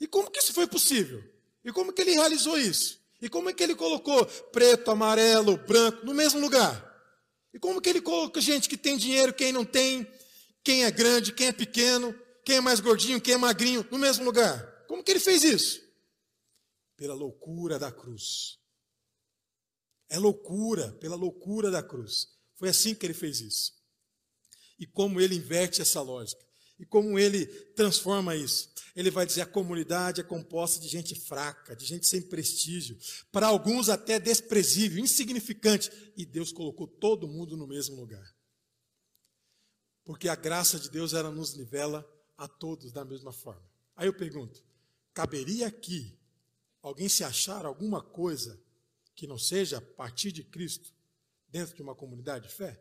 E 0.00 0.08
como 0.08 0.28
que 0.28 0.40
isso 0.40 0.52
foi 0.52 0.66
possível? 0.66 1.22
E 1.64 1.72
como 1.72 1.92
que 1.92 2.02
ele 2.02 2.14
realizou 2.14 2.58
isso? 2.58 3.00
E 3.22 3.28
como 3.28 3.48
é 3.48 3.52
que 3.52 3.62
ele 3.62 3.76
colocou 3.76 4.26
preto, 4.26 4.90
amarelo, 4.90 5.56
branco 5.56 6.04
no 6.04 6.12
mesmo 6.12 6.40
lugar? 6.40 6.93
E 7.54 7.58
como 7.60 7.80
que 7.80 7.88
ele 7.88 8.00
coloca 8.00 8.40
gente 8.40 8.68
que 8.68 8.76
tem 8.76 8.96
dinheiro, 8.96 9.32
quem 9.32 9.52
não 9.52 9.64
tem, 9.64 10.04
quem 10.64 10.84
é 10.84 10.90
grande, 10.90 11.32
quem 11.32 11.46
é 11.46 11.52
pequeno, 11.52 12.12
quem 12.44 12.56
é 12.56 12.60
mais 12.60 12.80
gordinho, 12.80 13.20
quem 13.20 13.34
é 13.34 13.36
magrinho, 13.36 13.86
no 13.92 13.98
mesmo 13.98 14.24
lugar? 14.24 14.60
Como 14.88 15.04
que 15.04 15.12
ele 15.12 15.20
fez 15.20 15.44
isso? 15.44 15.80
Pela 16.96 17.14
loucura 17.14 17.78
da 17.78 17.92
cruz. 17.92 18.58
É 20.08 20.18
loucura, 20.18 20.92
pela 20.94 21.14
loucura 21.14 21.70
da 21.70 21.80
cruz. 21.80 22.28
Foi 22.56 22.68
assim 22.68 22.92
que 22.92 23.06
ele 23.06 23.14
fez 23.14 23.40
isso. 23.40 23.72
E 24.76 24.84
como 24.84 25.20
ele 25.20 25.36
inverte 25.36 25.80
essa 25.80 26.02
lógica. 26.02 26.44
E 26.78 26.84
como 26.84 27.18
ele 27.18 27.46
transforma 27.74 28.34
isso. 28.34 28.72
Ele 28.94 29.10
vai 29.10 29.26
dizer: 29.26 29.42
a 29.42 29.46
comunidade 29.46 30.20
é 30.20 30.24
composta 30.24 30.80
de 30.80 30.88
gente 30.88 31.14
fraca, 31.14 31.74
de 31.74 31.84
gente 31.84 32.06
sem 32.06 32.22
prestígio, 32.22 32.96
para 33.32 33.46
alguns 33.46 33.88
até 33.88 34.18
desprezível, 34.18 35.02
insignificante. 35.02 35.90
E 36.16 36.24
Deus 36.24 36.52
colocou 36.52 36.86
todo 36.86 37.28
mundo 37.28 37.56
no 37.56 37.66
mesmo 37.66 37.96
lugar. 37.96 38.34
Porque 40.04 40.28
a 40.28 40.34
graça 40.34 40.78
de 40.78 40.90
Deus 40.90 41.14
ela 41.14 41.30
nos 41.30 41.54
nivela 41.54 42.08
a 42.36 42.46
todos 42.46 42.92
da 42.92 43.04
mesma 43.04 43.32
forma. 43.32 43.64
Aí 43.96 44.06
eu 44.06 44.14
pergunto: 44.14 44.62
caberia 45.12 45.68
aqui 45.68 46.16
alguém 46.82 47.08
se 47.08 47.24
achar 47.24 47.64
alguma 47.64 48.02
coisa 48.02 48.60
que 49.14 49.26
não 49.26 49.38
seja 49.38 49.78
a 49.78 49.80
partir 49.80 50.32
de 50.32 50.44
Cristo 50.44 50.92
dentro 51.48 51.74
de 51.74 51.82
uma 51.82 51.94
comunidade 51.94 52.48
de 52.48 52.54
fé? 52.54 52.80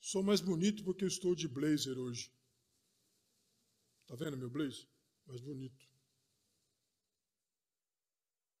Sou 0.00 0.22
mais 0.22 0.40
bonito 0.40 0.84
porque 0.84 1.04
eu 1.04 1.08
estou 1.08 1.34
de 1.34 1.48
blazer 1.48 1.98
hoje. 1.98 2.32
Está 4.02 4.14
vendo 4.14 4.36
meu 4.36 4.48
blazer? 4.48 4.86
Mais 5.26 5.40
bonito. 5.40 5.86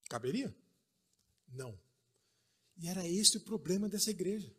Caberia? 0.08 0.54
Não. 1.48 1.78
E 2.76 2.88
era 2.88 3.06
esse 3.06 3.36
o 3.36 3.44
problema 3.44 3.88
dessa 3.88 4.10
igreja. 4.10 4.54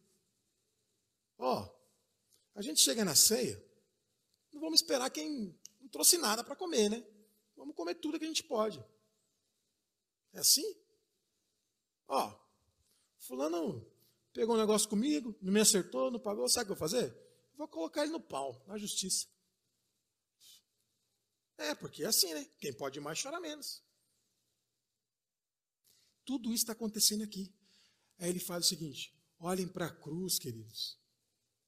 Ó, 1.38 1.64
oh, 1.64 1.78
a 2.56 2.62
gente 2.62 2.82
chega 2.82 3.06
na 3.06 3.16
ceia, 3.16 3.64
não 4.52 4.60
vamos 4.60 4.82
esperar 4.82 5.10
quem 5.12 5.56
não 5.80 5.88
trouxe 5.90 6.18
nada 6.18 6.44
para 6.44 6.56
comer, 6.56 6.90
né? 6.90 7.06
Vamos 7.56 7.76
comer 7.76 7.96
tudo 7.96 8.18
que 8.18 8.26
a 8.26 8.28
gente 8.28 8.44
pode. 8.44 8.84
É 10.34 10.40
assim? 10.40 10.76
Ó, 12.08 12.40
fulano 13.20 13.86
pegou 14.38 14.54
um 14.54 14.60
negócio 14.60 14.88
comigo, 14.88 15.36
não 15.42 15.52
me 15.52 15.60
acertou, 15.60 16.12
não 16.12 16.20
pagou, 16.20 16.48
sabe 16.48 16.66
o 16.66 16.68
que 16.68 16.72
eu 16.74 16.78
vou 16.78 16.88
fazer? 16.88 17.12
Vou 17.56 17.68
colocar 17.68 18.04
ele 18.04 18.12
no 18.12 18.20
pau, 18.20 18.64
na 18.68 18.78
justiça. 18.78 19.26
É, 21.58 21.74
porque 21.74 22.04
é 22.04 22.06
assim, 22.06 22.32
né? 22.36 22.48
Quem 22.60 22.72
pode 22.72 23.00
mais 23.00 23.20
chora 23.20 23.40
menos. 23.40 23.82
Tudo 26.24 26.54
isso 26.54 26.66
está 26.66 26.74
acontecendo 26.74 27.24
aqui. 27.24 27.52
Aí 28.20 28.30
ele 28.30 28.40
fala 28.40 28.60
o 28.60 28.64
seguinte: 28.64 29.12
olhem 29.40 29.68
para 29.68 29.88
a 29.88 29.92
cruz, 29.92 30.38
queridos. 30.38 31.00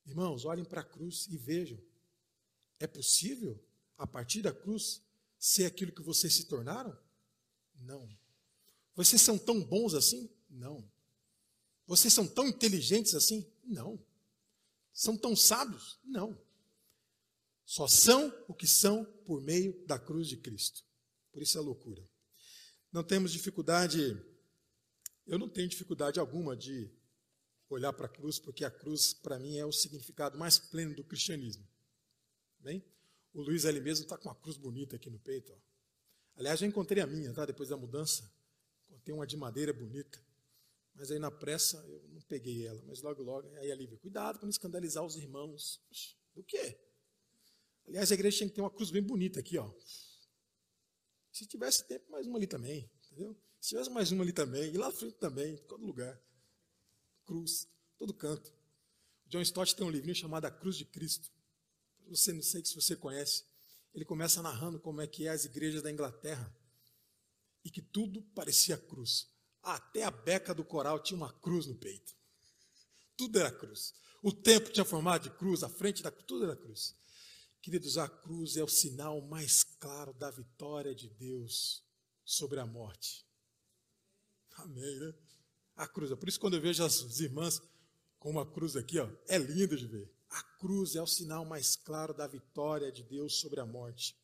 Irmãos, 0.05 0.45
olhem 0.45 0.63
para 0.63 0.81
a 0.81 0.85
cruz 0.85 1.25
e 1.25 1.38
vejam. 1.38 1.81
É 2.79 2.85
possível, 2.85 3.59
a 3.97 4.05
partir 4.05 4.43
da 4.43 4.53
cruz, 4.53 5.01
ser 5.39 5.65
aquilo 5.65 5.91
que 5.91 6.03
vocês 6.03 6.35
se 6.35 6.45
tornaram? 6.45 6.95
Não. 7.73 8.07
Vocês 8.93 9.23
são 9.23 9.39
tão 9.39 9.59
bons 9.59 9.95
assim? 9.95 10.29
Não. 10.47 10.88
Vocês 11.89 12.13
são 12.13 12.27
tão 12.27 12.48
inteligentes 12.48 13.15
assim? 13.15 13.43
Não. 13.63 14.00
São 14.93 15.17
tão 15.17 15.36
sábios? 15.36 16.00
Não. 16.03 16.39
Só 17.65 17.88
são 17.88 18.31
o 18.48 18.53
que 18.53 18.67
são 18.67 19.03
por 19.25 19.41
meio 19.41 19.74
da 19.88 19.98
cruz 19.98 20.27
de 20.27 20.38
Cristo. 20.38 20.86
Por 21.31 21.41
isso 21.41 21.58
é 21.58 21.62
loucura. 21.62 22.08
Não 22.91 23.03
temos 23.03 23.31
dificuldade, 23.31 24.15
eu 25.25 25.39
não 25.39 25.50
tenho 25.50 25.67
dificuldade 25.67 26.19
alguma 26.19 26.55
de 26.55 26.91
olhar 27.67 27.91
para 27.91 28.05
a 28.05 28.10
cruz, 28.10 28.38
porque 28.38 28.63
a 28.63 28.69
cruz, 28.69 29.12
para 29.12 29.39
mim, 29.39 29.58
é 29.58 29.65
o 29.65 29.72
significado 29.72 30.38
mais 30.38 30.60
pleno 30.60 30.93
do 30.93 31.03
cristianismo. 31.03 31.67
Bem? 32.60 32.86
O 33.34 33.41
Luiz 33.41 33.65
ali 33.65 33.81
mesmo 33.81 34.03
está 34.03 34.15
com 34.15 34.29
uma 34.29 34.36
cruz 34.36 34.58
bonita 34.58 34.96
aqui 34.96 35.10
no 35.10 35.17
peito. 35.17 35.51
Ó. 35.51 35.58
Aliás, 36.36 36.60
já 36.60 36.67
encontrei 36.67 37.01
a 37.01 37.08
minha, 37.08 37.34
tá? 37.34 37.48
Depois 37.48 37.69
da 37.69 37.77
mudança. 37.77 38.31
Tem 39.03 39.15
uma 39.15 39.25
de 39.25 39.36
madeira 39.36 39.74
bonita. 39.74 40.28
Mas 41.00 41.10
aí 41.12 41.18
na 41.18 41.32
pressa 41.32 41.77
eu 41.88 42.03
não 42.10 42.22
peguei 42.24 42.68
ela. 42.68 42.84
Mas 42.86 43.01
logo, 43.01 43.24
logo, 43.24 43.48
aí 43.56 43.72
a 43.72 43.75
Lívia, 43.75 43.98
cuidado 43.98 44.38
para 44.38 44.46
não 44.46 44.50
escandalizar 44.50 45.01
os 45.01 45.15
irmãos. 45.15 45.82
Do 46.36 46.44
quê? 46.44 46.77
Aliás, 47.88 48.12
a 48.12 48.15
igreja 48.15 48.39
tinha 48.39 48.50
que 48.50 48.56
ter 48.56 48.62
uma 48.62 48.70
cruz 48.70 48.91
bem 48.91 49.01
bonita 49.01 49.39
aqui, 49.39 49.58
ó. 49.58 49.74
Se 51.32 51.48
tivesse 51.48 51.88
tempo, 51.88 52.12
mais 52.12 52.27
uma 52.27 52.38
ali 52.38 52.46
também, 52.46 52.91
entendeu? 53.06 53.41
Se 53.62 53.70
tivesse 53.70 53.89
mais 53.89 54.12
uma 54.12 54.24
ali 54.24 54.34
também, 54.34 54.74
e 54.74 54.77
lá 54.77 54.91
frente 54.91 55.15
também, 55.15 55.53
em 55.53 55.58
todo 55.68 55.86
lugar. 55.86 56.22
Cruz, 57.25 57.65
todo 57.98 58.13
canto. 58.13 58.53
John 59.25 59.41
Stott 59.41 59.74
tem 59.74 59.88
um 59.88 59.89
livrinho 59.89 60.15
chamado 60.15 60.46
A 60.46 60.51
Cruz 60.51 60.75
de 60.75 60.84
Cristo. 60.84 61.32
Você 62.08 62.34
não 62.34 62.41
sei 62.41 62.65
se 62.65 62.75
você 62.75 62.94
conhece. 62.94 63.46
Ele 63.94 64.03
começa 64.03 64.41
narrando 64.41 64.82
como 64.82 65.00
é 65.00 65.08
que 65.08 65.27
é 65.27 65.29
as 65.29 65.46
igrejas 65.46 65.82
da 65.82 65.89
Inglaterra 65.89 66.53
e 67.63 67.72
que 67.72 67.82
tudo 67.82 68.22
parecia 68.36 68.77
cruz. 68.77 69.38
Até 69.62 70.04
a 70.04 70.12
beca 70.12 70.54
do 70.54 70.63
coral 70.63 71.00
tinha 71.00 71.18
uma 71.18 71.32
cruz 71.32 71.66
no 71.66 71.75
peito. 71.75 72.16
Tudo 73.18 73.39
era 73.39 73.51
cruz. 73.51 73.94
O 74.22 74.32
templo 74.32 74.72
tinha 74.72 74.86
formato 74.86 75.30
de 75.30 75.36
cruz, 75.36 75.63
a 75.63 75.70
frente 75.70 76.04
da 76.04 76.12
tudo 76.12 76.46
era 76.46 76.56
cruz. 76.56 76.96
Queridos, 77.62 77.98
a 77.98 78.08
cruz 78.08 78.56
é 78.56 78.63
o 78.63 78.68
sinal 78.68 79.22
mais 79.22 79.63
claro 79.63 80.13
da 80.13 80.32
vitória 80.32 80.96
de 80.96 81.10
Deus 81.10 81.84
sobre 82.24 82.60
a 82.60 82.66
morte. 82.66 83.25
Amém, 84.58 85.00
né? 85.00 85.13
A 85.75 85.88
cruz. 85.88 86.12
É 86.12 86.16
por 86.16 86.28
isso 86.28 86.39
quando 86.39 86.56
eu 86.56 86.62
vejo 86.62 86.84
as 86.84 87.20
irmãs 87.20 87.62
com 88.18 88.30
uma 88.30 88.46
cruz 88.46 88.75
aqui, 88.75 89.00
ó, 89.00 89.10
é 89.28 89.38
lindo 89.38 89.78
de 89.78 89.88
ver. 89.88 90.13
A 90.30 90.44
cruz 90.60 90.96
é 90.96 91.01
o 91.01 91.08
sinal 91.08 91.46
mais 91.46 91.75
claro 91.75 92.13
da 92.13 92.28
vitória 92.28 92.92
de 92.92 93.04
Deus 93.04 93.39
sobre 93.39 93.60
a 93.60 93.66
morte. 93.66 94.16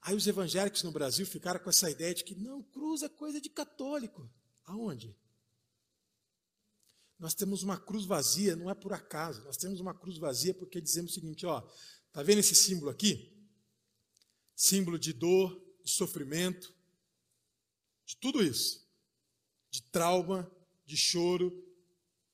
Aí 0.00 0.14
os 0.14 0.26
evangélicos 0.26 0.82
no 0.82 0.92
Brasil 0.92 1.26
ficaram 1.26 1.58
com 1.60 1.68
essa 1.68 1.90
ideia 1.90 2.14
de 2.14 2.22
que 2.22 2.34
não, 2.34 2.62
cruz 2.62 3.02
é 3.02 3.08
coisa 3.08 3.40
de 3.40 3.50
católico. 3.50 4.30
Aonde? 4.66 5.16
Nós 7.18 7.34
temos 7.34 7.62
uma 7.62 7.78
cruz 7.78 8.04
vazia, 8.04 8.54
não 8.54 8.68
é 8.68 8.74
por 8.74 8.92
acaso. 8.92 9.42
Nós 9.44 9.56
temos 9.56 9.80
uma 9.80 9.94
cruz 9.94 10.18
vazia 10.18 10.52
porque 10.52 10.80
dizemos 10.80 11.12
o 11.12 11.14
seguinte, 11.14 11.46
ó, 11.46 11.60
tá 12.12 12.22
vendo 12.22 12.40
esse 12.40 12.54
símbolo 12.54 12.90
aqui? 12.90 13.32
Símbolo 14.54 14.98
de 14.98 15.12
dor, 15.12 15.58
de 15.82 15.90
sofrimento, 15.90 16.74
de 18.04 18.16
tudo 18.16 18.42
isso, 18.42 18.86
de 19.70 19.82
trauma, 19.82 20.50
de 20.84 20.96
choro, 20.96 21.64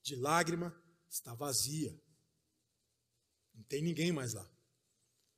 de 0.01 0.15
lágrima, 0.15 0.75
está 1.09 1.33
vazia. 1.33 1.97
Não 3.53 3.63
tem 3.63 3.81
ninguém 3.81 4.11
mais 4.11 4.33
lá. 4.33 4.49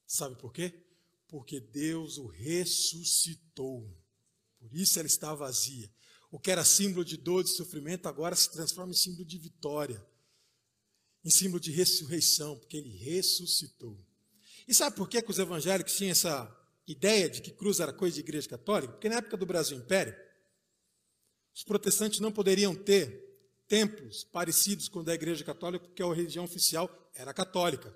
Sabe 0.07 0.35
por 0.37 0.51
quê? 0.51 0.85
Porque 1.27 1.59
Deus 1.59 2.17
o 2.17 2.27
ressuscitou. 2.27 3.95
Por 4.57 4.73
isso 4.75 4.97
ela 4.97 5.07
está 5.07 5.33
vazia. 5.35 5.91
O 6.35 6.39
que 6.39 6.51
era 6.51 6.65
símbolo 6.65 7.05
de 7.05 7.15
dor, 7.15 7.45
de 7.45 7.49
sofrimento, 7.49 8.09
agora 8.09 8.35
se 8.35 8.51
transforma 8.51 8.91
em 8.91 8.95
símbolo 8.95 9.23
de 9.23 9.37
vitória, 9.37 10.05
em 11.23 11.29
símbolo 11.29 11.61
de 11.61 11.71
ressurreição, 11.71 12.59
porque 12.59 12.75
ele 12.75 12.89
ressuscitou. 12.89 13.97
E 14.67 14.73
sabe 14.73 14.97
por 14.97 15.07
que, 15.07 15.21
que 15.21 15.31
os 15.31 15.39
evangélicos 15.39 15.95
tinham 15.95 16.11
essa 16.11 16.53
ideia 16.85 17.29
de 17.29 17.41
que 17.41 17.51
cruz 17.51 17.79
era 17.79 17.93
coisa 17.93 18.15
de 18.15 18.19
igreja 18.19 18.49
católica? 18.49 18.91
Porque 18.91 19.07
na 19.07 19.15
época 19.15 19.37
do 19.37 19.45
Brasil 19.45 19.77
Império, 19.77 20.13
os 21.53 21.63
protestantes 21.63 22.19
não 22.19 22.33
poderiam 22.33 22.75
ter 22.75 23.39
templos 23.65 24.25
parecidos 24.25 24.89
com 24.89 24.99
o 24.99 25.03
da 25.05 25.13
igreja 25.13 25.41
católica, 25.41 25.85
porque 25.87 26.03
a 26.03 26.13
religião 26.13 26.43
oficial 26.43 27.09
era 27.15 27.33
católica. 27.33 27.95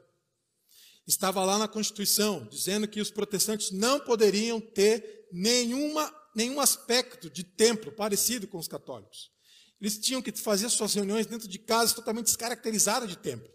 Estava 1.06 1.44
lá 1.44 1.58
na 1.58 1.68
Constituição, 1.68 2.48
dizendo 2.48 2.88
que 2.88 3.02
os 3.02 3.12
protestantes 3.12 3.72
não 3.72 4.00
poderiam 4.00 4.62
ter 4.62 5.28
nenhuma, 5.30 6.10
nenhum 6.36 6.60
aspecto 6.60 7.30
de 7.30 7.44
templo 7.44 7.92
parecido 7.92 8.48
com 8.48 8.58
os 8.58 8.68
católicos. 8.68 9.32
Eles 9.80 9.98
tinham 9.98 10.22
que 10.22 10.32
fazer 10.32 10.70
suas 10.70 10.94
reuniões 10.94 11.26
dentro 11.26 11.48
de 11.48 11.58
casas 11.58 11.94
totalmente 11.94 12.26
descaracterizadas 12.26 13.10
de 13.10 13.18
templo. 13.18 13.50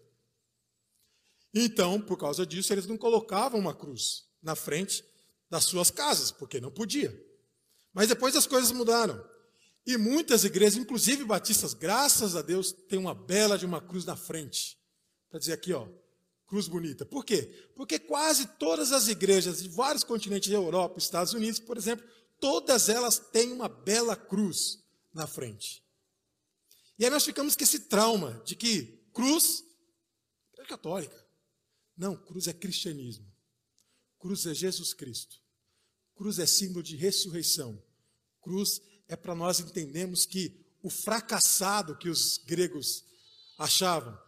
Então, 1.52 2.00
por 2.00 2.18
causa 2.18 2.44
disso, 2.44 2.72
eles 2.72 2.86
não 2.86 2.96
colocavam 2.96 3.60
uma 3.60 3.74
cruz 3.74 4.24
na 4.42 4.56
frente 4.56 5.04
das 5.48 5.64
suas 5.64 5.90
casas, 5.90 6.32
porque 6.32 6.60
não 6.60 6.70
podia. 6.70 7.14
Mas 7.92 8.08
depois 8.08 8.34
as 8.34 8.46
coisas 8.46 8.72
mudaram. 8.72 9.24
E 9.86 9.96
muitas 9.96 10.44
igrejas, 10.44 10.78
inclusive 10.78 11.24
batistas, 11.24 11.74
graças 11.74 12.34
a 12.34 12.42
Deus, 12.42 12.72
têm 12.72 12.98
uma 12.98 13.14
bela 13.14 13.58
de 13.58 13.66
uma 13.66 13.80
cruz 13.80 14.04
na 14.04 14.16
frente. 14.16 14.78
Para 15.28 15.38
dizer 15.38 15.52
aqui, 15.52 15.72
ó, 15.72 15.86
cruz 16.46 16.66
bonita. 16.66 17.04
Por 17.04 17.24
quê? 17.24 17.70
Porque 17.76 17.98
quase 17.98 18.46
todas 18.58 18.92
as 18.92 19.08
igrejas 19.08 19.62
de 19.62 19.68
vários 19.68 20.02
continentes 20.02 20.50
da 20.50 20.56
Europa, 20.56 20.98
Estados 20.98 21.34
Unidos, 21.34 21.60
por 21.60 21.76
exemplo, 21.76 22.04
todas 22.40 22.88
elas 22.88 23.18
têm 23.18 23.52
uma 23.52 23.68
bela 23.68 24.16
cruz 24.16 24.82
na 25.12 25.26
frente. 25.26 25.82
E 26.98 27.04
aí 27.04 27.10
nós 27.10 27.24
ficamos 27.24 27.56
com 27.56 27.64
esse 27.64 27.80
trauma 27.80 28.42
de 28.44 28.54
que 28.54 29.02
cruz 29.12 29.64
é 30.58 30.64
católica. 30.64 31.24
Não, 31.96 32.16
cruz 32.16 32.46
é 32.48 32.52
cristianismo. 32.52 33.26
Cruz 34.18 34.46
é 34.46 34.54
Jesus 34.54 34.94
Cristo. 34.94 35.40
Cruz 36.14 36.38
é 36.38 36.46
símbolo 36.46 36.82
de 36.82 36.96
ressurreição. 36.96 37.82
Cruz 38.40 38.80
é 39.08 39.16
para 39.16 39.34
nós 39.34 39.60
entendermos 39.60 40.24
que 40.24 40.64
o 40.82 40.90
fracassado 40.90 41.96
que 41.96 42.08
os 42.08 42.38
gregos 42.38 43.04
achavam 43.58 44.18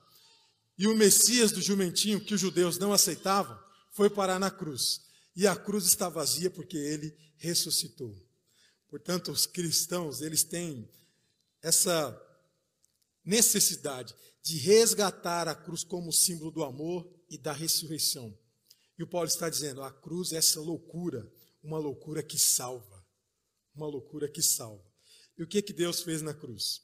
e 0.78 0.86
o 0.86 0.96
Messias 0.96 1.52
do 1.52 1.60
jumentinho 1.60 2.20
que 2.20 2.34
os 2.34 2.40
judeus 2.40 2.78
não 2.78 2.92
aceitavam 2.92 3.58
foi 3.92 4.10
parar 4.10 4.38
na 4.38 4.50
cruz. 4.50 5.05
E 5.36 5.46
a 5.46 5.54
cruz 5.54 5.84
está 5.84 6.08
vazia 6.08 6.50
porque 6.50 6.78
ele 6.78 7.14
ressuscitou. 7.36 8.16
Portanto, 8.88 9.30
os 9.30 9.44
cristãos, 9.44 10.22
eles 10.22 10.42
têm 10.42 10.88
essa 11.60 12.18
necessidade 13.22 14.14
de 14.42 14.56
resgatar 14.56 15.46
a 15.46 15.54
cruz 15.54 15.84
como 15.84 16.12
símbolo 16.12 16.50
do 16.50 16.64
amor 16.64 17.06
e 17.28 17.36
da 17.36 17.52
ressurreição. 17.52 18.36
E 18.98 19.02
o 19.02 19.06
Paulo 19.06 19.28
está 19.28 19.50
dizendo: 19.50 19.82
a 19.82 19.92
cruz 19.92 20.32
é 20.32 20.36
essa 20.36 20.60
loucura, 20.60 21.30
uma 21.62 21.78
loucura 21.78 22.22
que 22.22 22.38
salva. 22.38 23.04
Uma 23.74 23.86
loucura 23.86 24.26
que 24.26 24.40
salva. 24.40 24.90
E 25.36 25.42
o 25.42 25.46
que, 25.46 25.60
que 25.60 25.72
Deus 25.72 26.00
fez 26.00 26.22
na 26.22 26.32
cruz? 26.32 26.82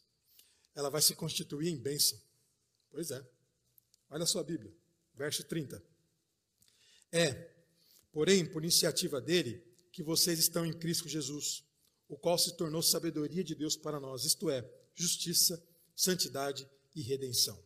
Ela 0.74 0.90
vai 0.90 1.00
se 1.00 1.14
constituir 1.14 1.70
em 1.70 1.78
bênção. 1.78 2.20
Pois 2.90 3.10
é. 3.10 3.26
Olha 4.10 4.24
a 4.24 4.26
sua 4.26 4.44
Bíblia, 4.44 4.74
verso 5.14 5.42
30. 5.44 5.82
É, 7.10 7.51
porém, 8.12 8.44
por 8.44 8.62
iniciativa 8.62 9.20
dele, 9.20 9.62
que 9.90 10.02
vocês 10.02 10.38
estão 10.38 10.64
em 10.64 10.72
Cristo 10.72 11.08
Jesus, 11.08 11.64
o 12.08 12.16
qual 12.16 12.38
se 12.38 12.56
tornou 12.56 12.82
sabedoria 12.82 13.42
de 13.42 13.54
Deus 13.54 13.76
para 13.76 13.98
nós, 13.98 14.24
isto 14.24 14.50
é, 14.50 14.68
justiça, 14.94 15.62
santidade 15.96 16.68
e 16.94 17.02
redenção. 17.02 17.58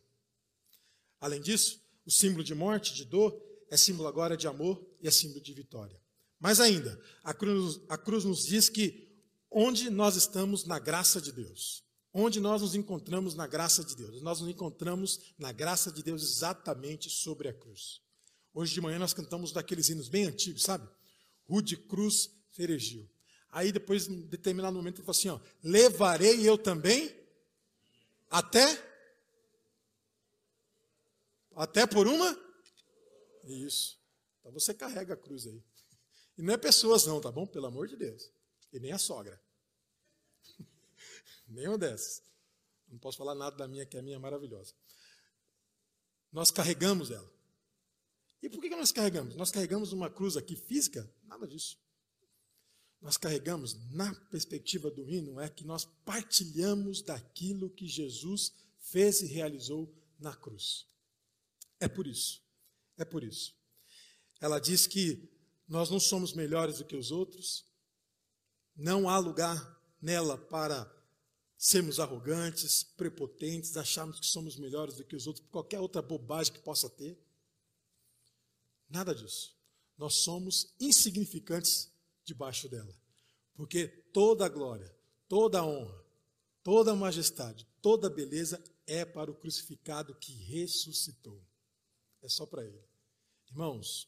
Além 1.19 1.41
disso, 1.41 1.81
o 2.05 2.11
símbolo 2.11 2.43
de 2.43 2.55
morte, 2.55 2.93
de 2.93 3.05
dor, 3.05 3.37
é 3.69 3.77
símbolo 3.77 4.07
agora 4.07 4.37
de 4.37 4.47
amor 4.47 4.85
e 5.01 5.07
é 5.07 5.11
símbolo 5.11 5.41
de 5.41 5.53
vitória. 5.53 5.99
Mas 6.39 6.59
ainda, 6.59 6.99
a 7.23 7.33
cruz, 7.33 7.81
a 7.89 7.97
cruz 7.97 8.23
nos 8.23 8.45
diz 8.45 8.69
que 8.69 9.07
onde 9.51 9.89
nós 9.89 10.15
estamos 10.15 10.65
na 10.65 10.79
graça 10.79 11.19
de 11.19 11.31
Deus, 11.31 11.83
onde 12.13 12.39
nós 12.39 12.61
nos 12.61 12.75
encontramos 12.75 13.35
na 13.35 13.47
graça 13.47 13.83
de 13.83 13.95
Deus, 13.95 14.21
nós 14.21 14.39
nos 14.39 14.49
encontramos 14.49 15.33
na 15.37 15.51
graça 15.51 15.91
de 15.91 16.03
Deus 16.03 16.23
exatamente 16.23 17.09
sobre 17.09 17.49
a 17.49 17.53
cruz. 17.53 18.01
Hoje 18.57 18.73
de 18.73 18.81
manhã 18.81 18.97
nós 18.97 19.13
cantamos 19.13 19.51
daqueles 19.51 19.87
hinos 19.87 20.09
bem 20.09 20.25
antigos, 20.25 20.63
sabe? 20.63 20.89
Rude 21.47 21.77
Cruz 21.77 22.31
Feregil. 22.49 23.07
Aí 23.51 23.71
depois, 23.71 24.07
em 24.07 24.21
determinado 24.21 24.75
momento, 24.75 24.95
ele 24.95 25.05
falou 25.05 25.15
assim: 25.15 25.29
ó, 25.29 25.39
levarei 25.61 26.41
eu 26.49 26.57
também 26.57 27.15
até 28.31 28.65
até 31.55 31.85
por 31.85 32.07
uma? 32.07 32.35
Isso. 33.43 33.99
Então 34.39 34.51
você 34.51 34.73
carrega 34.73 35.13
a 35.13 35.17
cruz 35.17 35.45
aí. 35.45 35.63
E 36.35 36.41
não 36.41 36.51
é 36.51 36.57
pessoas, 36.57 37.05
não, 37.05 37.21
tá 37.21 37.31
bom? 37.31 37.45
Pelo 37.45 37.67
amor 37.67 37.87
de 37.87 37.95
Deus. 37.95 38.31
E 38.73 38.79
nem 38.79 38.91
a 38.91 38.97
sogra. 38.97 39.39
Nenhuma 41.47 41.77
dessas. 41.77 42.23
Não 42.87 42.97
posso 42.97 43.19
falar 43.19 43.35
nada 43.35 43.55
da 43.55 43.67
minha, 43.67 43.85
que 43.85 43.99
a 43.99 44.01
minha 44.01 44.15
é 44.15 44.19
maravilhosa. 44.19 44.73
Nós 46.31 46.49
carregamos 46.49 47.11
ela. 47.11 47.36
E 48.41 48.49
por 48.49 48.61
que 48.61 48.69
nós 48.69 48.91
carregamos? 48.91 49.35
Nós 49.35 49.51
carregamos 49.51 49.91
uma 49.91 50.09
cruz 50.09 50.37
aqui 50.37 50.55
física? 50.55 51.09
Nada 51.23 51.47
disso. 51.47 51.77
Nós 53.01 53.17
carregamos, 53.17 53.75
na 53.91 54.13
perspectiva 54.31 54.89
do 54.89 55.07
hino, 55.07 55.39
é 55.39 55.49
que 55.49 55.63
nós 55.63 55.85
partilhamos 56.05 57.01
daquilo 57.01 57.69
que 57.69 57.87
Jesus 57.87 58.53
fez 58.79 59.21
e 59.21 59.27
realizou 59.27 59.93
na 60.19 60.35
cruz. 60.35 60.87
É 61.79 61.87
por 61.87 62.07
isso. 62.07 62.41
É 62.97 63.05
por 63.05 63.23
isso. 63.23 63.55
Ela 64.39 64.59
diz 64.59 64.87
que 64.87 65.29
nós 65.67 65.89
não 65.89 65.99
somos 65.99 66.33
melhores 66.33 66.77
do 66.77 66.85
que 66.85 66.95
os 66.95 67.11
outros, 67.11 67.65
não 68.75 69.09
há 69.09 69.17
lugar 69.17 69.75
nela 70.01 70.37
para 70.37 70.91
sermos 71.57 71.99
arrogantes, 71.99 72.83
prepotentes, 72.83 73.75
acharmos 73.75 74.19
que 74.19 74.27
somos 74.27 74.55
melhores 74.55 74.95
do 74.95 75.03
que 75.03 75.15
os 75.15 75.25
outros, 75.25 75.43
por 75.45 75.51
qualquer 75.51 75.79
outra 75.79 76.01
bobagem 76.01 76.53
que 76.53 76.59
possa 76.59 76.89
ter. 76.89 77.19
Nada 78.89 79.13
disso. 79.13 79.55
Nós 79.97 80.15
somos 80.15 80.73
insignificantes 80.79 81.91
debaixo 82.23 82.69
dela. 82.69 82.93
Porque 83.55 83.87
toda 83.87 84.45
a 84.45 84.49
glória, 84.49 84.93
toda 85.27 85.59
a 85.59 85.65
honra, 85.65 86.03
toda 86.63 86.91
a 86.91 86.95
majestade, 86.95 87.67
toda 87.81 88.07
a 88.07 88.11
beleza 88.11 88.63
é 88.85 89.03
para 89.03 89.31
o 89.31 89.35
crucificado 89.35 90.15
que 90.15 90.33
ressuscitou 90.33 91.41
é 92.21 92.29
só 92.29 92.45
para 92.45 92.63
Ele. 92.63 92.83
Irmãos, 93.49 94.07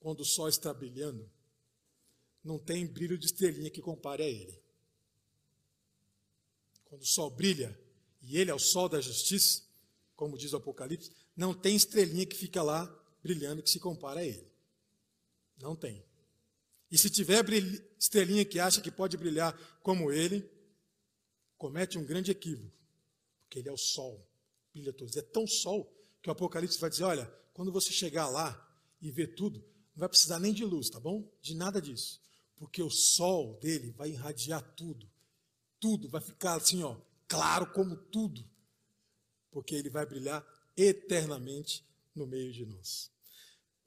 quando 0.00 0.20
o 0.20 0.24
sol 0.24 0.48
está 0.48 0.72
brilhando, 0.72 1.30
não 2.42 2.58
tem 2.58 2.86
brilho 2.86 3.18
de 3.18 3.26
estrelinha 3.26 3.70
que 3.70 3.82
compare 3.82 4.22
a 4.22 4.28
Ele. 4.28 4.60
Quando 6.86 7.02
o 7.02 7.06
sol 7.06 7.30
brilha, 7.30 7.78
e 8.22 8.38
Ele 8.38 8.50
é 8.50 8.54
o 8.54 8.58
sol 8.58 8.88
da 8.88 9.00
justiça, 9.00 9.62
como 10.14 10.38
diz 10.38 10.52
o 10.52 10.56
Apocalipse, 10.56 11.12
não 11.36 11.52
tem 11.52 11.76
estrelinha 11.76 12.26
que 12.26 12.36
fica 12.36 12.62
lá 12.62 12.86
brilhando 13.26 13.62
que 13.62 13.70
se 13.70 13.80
compara 13.80 14.20
a 14.20 14.24
Ele. 14.24 14.46
Não 15.58 15.74
tem. 15.74 16.04
E 16.90 16.96
se 16.96 17.10
tiver 17.10 17.44
estrelinha 17.98 18.44
que 18.44 18.60
acha 18.60 18.80
que 18.80 18.90
pode 18.90 19.16
brilhar 19.16 19.52
como 19.82 20.12
Ele, 20.12 20.48
comete 21.58 21.98
um 21.98 22.04
grande 22.04 22.30
equívoco, 22.30 22.72
porque 23.42 23.58
Ele 23.58 23.68
é 23.68 23.72
o 23.72 23.76
sol, 23.76 24.24
brilha 24.72 24.92
todos. 24.92 25.16
É 25.16 25.22
tão 25.22 25.46
sol 25.46 25.92
que 26.22 26.28
o 26.28 26.32
Apocalipse 26.32 26.78
vai 26.78 26.88
dizer: 26.88 27.02
olha, 27.02 27.26
quando 27.52 27.72
você 27.72 27.90
chegar 27.90 28.28
lá 28.28 28.62
e 29.02 29.10
ver 29.10 29.34
tudo, 29.34 29.58
não 29.94 30.00
vai 30.00 30.08
precisar 30.08 30.38
nem 30.38 30.52
de 30.52 30.64
luz, 30.64 30.88
tá 30.88 31.00
bom? 31.00 31.28
De 31.42 31.54
nada 31.54 31.82
disso. 31.82 32.20
Porque 32.56 32.82
o 32.82 32.90
sol 32.90 33.58
dele 33.60 33.90
vai 33.90 34.10
irradiar 34.10 34.62
tudo. 34.76 35.10
Tudo 35.80 36.08
vai 36.08 36.20
ficar 36.20 36.54
assim, 36.54 36.82
ó, 36.82 36.96
claro 37.26 37.72
como 37.72 37.96
tudo. 37.96 38.48
Porque 39.50 39.74
ele 39.74 39.90
vai 39.90 40.06
brilhar 40.06 40.46
eternamente 40.76 41.84
no 42.14 42.26
meio 42.26 42.52
de 42.52 42.64
nós. 42.64 43.10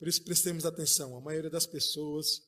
Por 0.00 0.08
isso 0.08 0.24
prestemos 0.24 0.66
atenção, 0.66 1.16
a 1.16 1.20
maioria 1.20 1.50
das 1.50 1.66
pessoas 1.66 2.42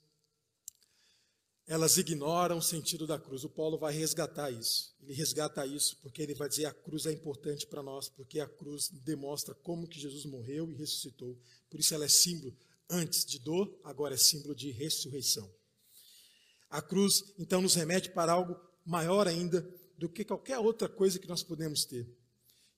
elas 1.66 1.96
ignoram 1.96 2.58
o 2.58 2.62
sentido 2.62 3.06
da 3.06 3.18
cruz. 3.18 3.44
O 3.44 3.48
Paulo 3.48 3.78
vai 3.78 3.94
resgatar 3.94 4.50
isso. 4.50 4.94
Ele 5.00 5.14
resgata 5.14 5.64
isso 5.64 5.96
porque 6.02 6.20
ele 6.20 6.34
vai 6.34 6.48
dizer 6.48 6.66
a 6.66 6.72
cruz 6.72 7.06
é 7.06 7.12
importante 7.12 7.66
para 7.66 7.82
nós, 7.82 8.08
porque 8.08 8.40
a 8.40 8.48
cruz 8.48 8.88
demonstra 8.88 9.54
como 9.54 9.86
que 9.86 10.00
Jesus 10.00 10.24
morreu 10.24 10.70
e 10.70 10.74
ressuscitou. 10.74 11.38
Por 11.70 11.78
isso 11.78 11.94
ela 11.94 12.04
é 12.04 12.08
símbolo 12.08 12.56
antes 12.90 13.24
de 13.24 13.38
dor, 13.38 13.72
agora 13.84 14.14
é 14.14 14.18
símbolo 14.18 14.54
de 14.54 14.70
ressurreição. 14.70 15.48
A 16.68 16.82
cruz, 16.82 17.22
então, 17.38 17.60
nos 17.60 17.74
remete 17.74 18.10
para 18.10 18.32
algo 18.32 18.58
maior 18.84 19.28
ainda 19.28 19.62
do 19.96 20.08
que 20.08 20.24
qualquer 20.24 20.58
outra 20.58 20.88
coisa 20.88 21.18
que 21.18 21.28
nós 21.28 21.42
podemos 21.42 21.84
ter. 21.84 22.08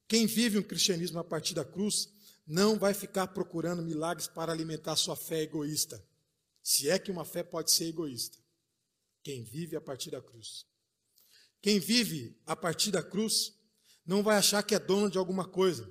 Quem 0.06 0.26
vive 0.26 0.58
um 0.58 0.62
cristianismo 0.62 1.18
a 1.18 1.24
partir 1.24 1.54
da 1.54 1.64
cruz 1.64 2.08
não 2.46 2.78
vai 2.78 2.92
ficar 2.92 3.28
procurando 3.28 3.83
milagres 3.83 4.26
para 4.26 4.52
alimentar 4.52 4.96
sua 4.96 5.16
fé 5.16 5.42
egoísta. 5.42 6.04
Se 6.62 6.88
é 6.88 6.98
que 6.98 7.11
uma 7.11 7.24
fé 7.24 7.42
pode 7.42 7.70
ser 7.70 7.87
egoísta. 7.87 8.38
Quem 9.22 9.42
vive 9.42 9.76
a 9.76 9.80
partir 9.80 10.11
da 10.11 10.20
cruz. 10.20 10.66
Quem 11.62 11.78
vive 11.78 12.38
a 12.44 12.54
partir 12.54 12.90
da 12.90 13.02
cruz 13.02 13.54
não 14.04 14.22
vai 14.22 14.37
achar 14.37 14.62
que 14.62 14.74
é 14.74 14.78
dono 14.78 15.11
de 15.11 15.16
alguma 15.16 15.48
coisa. 15.48 15.90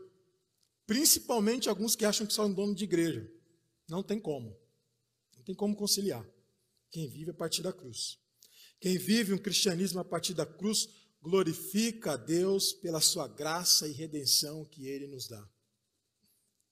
Principalmente 0.86 1.70
alguns 1.70 1.96
que 1.96 2.06
acham 2.06 2.28
que 2.28 2.34
são 2.34 2.54
dono 2.54 2.76
de 2.76 2.84
igreja. 2.84 3.28
Não 3.88 4.04
tem 4.04 4.20
como. 4.20 4.56
Não 5.36 5.44
tem 5.44 5.56
como 5.56 5.76
conciliar. 5.76 6.24
Quem 6.92 7.08
vive 7.08 7.32
a 7.32 7.34
partir 7.34 7.64
da 7.64 7.74
cruz. 7.74 8.20
Quem 8.80 8.98
vive 8.98 9.34
um 9.34 9.38
cristianismo 9.38 10.00
a 10.00 10.06
partir 10.06 10.34
da 10.34 10.46
cruz 10.46 10.88
glorifica 11.22 12.12
a 12.12 12.18
Deus 12.18 12.74
pela 12.74 13.02
sua 13.02 13.28
graça 13.28 13.88
e 13.88 13.94
redenção 13.94 14.66
que 14.66 14.88
ele 14.88 15.08
nos 15.08 15.28
dá. 15.28 15.50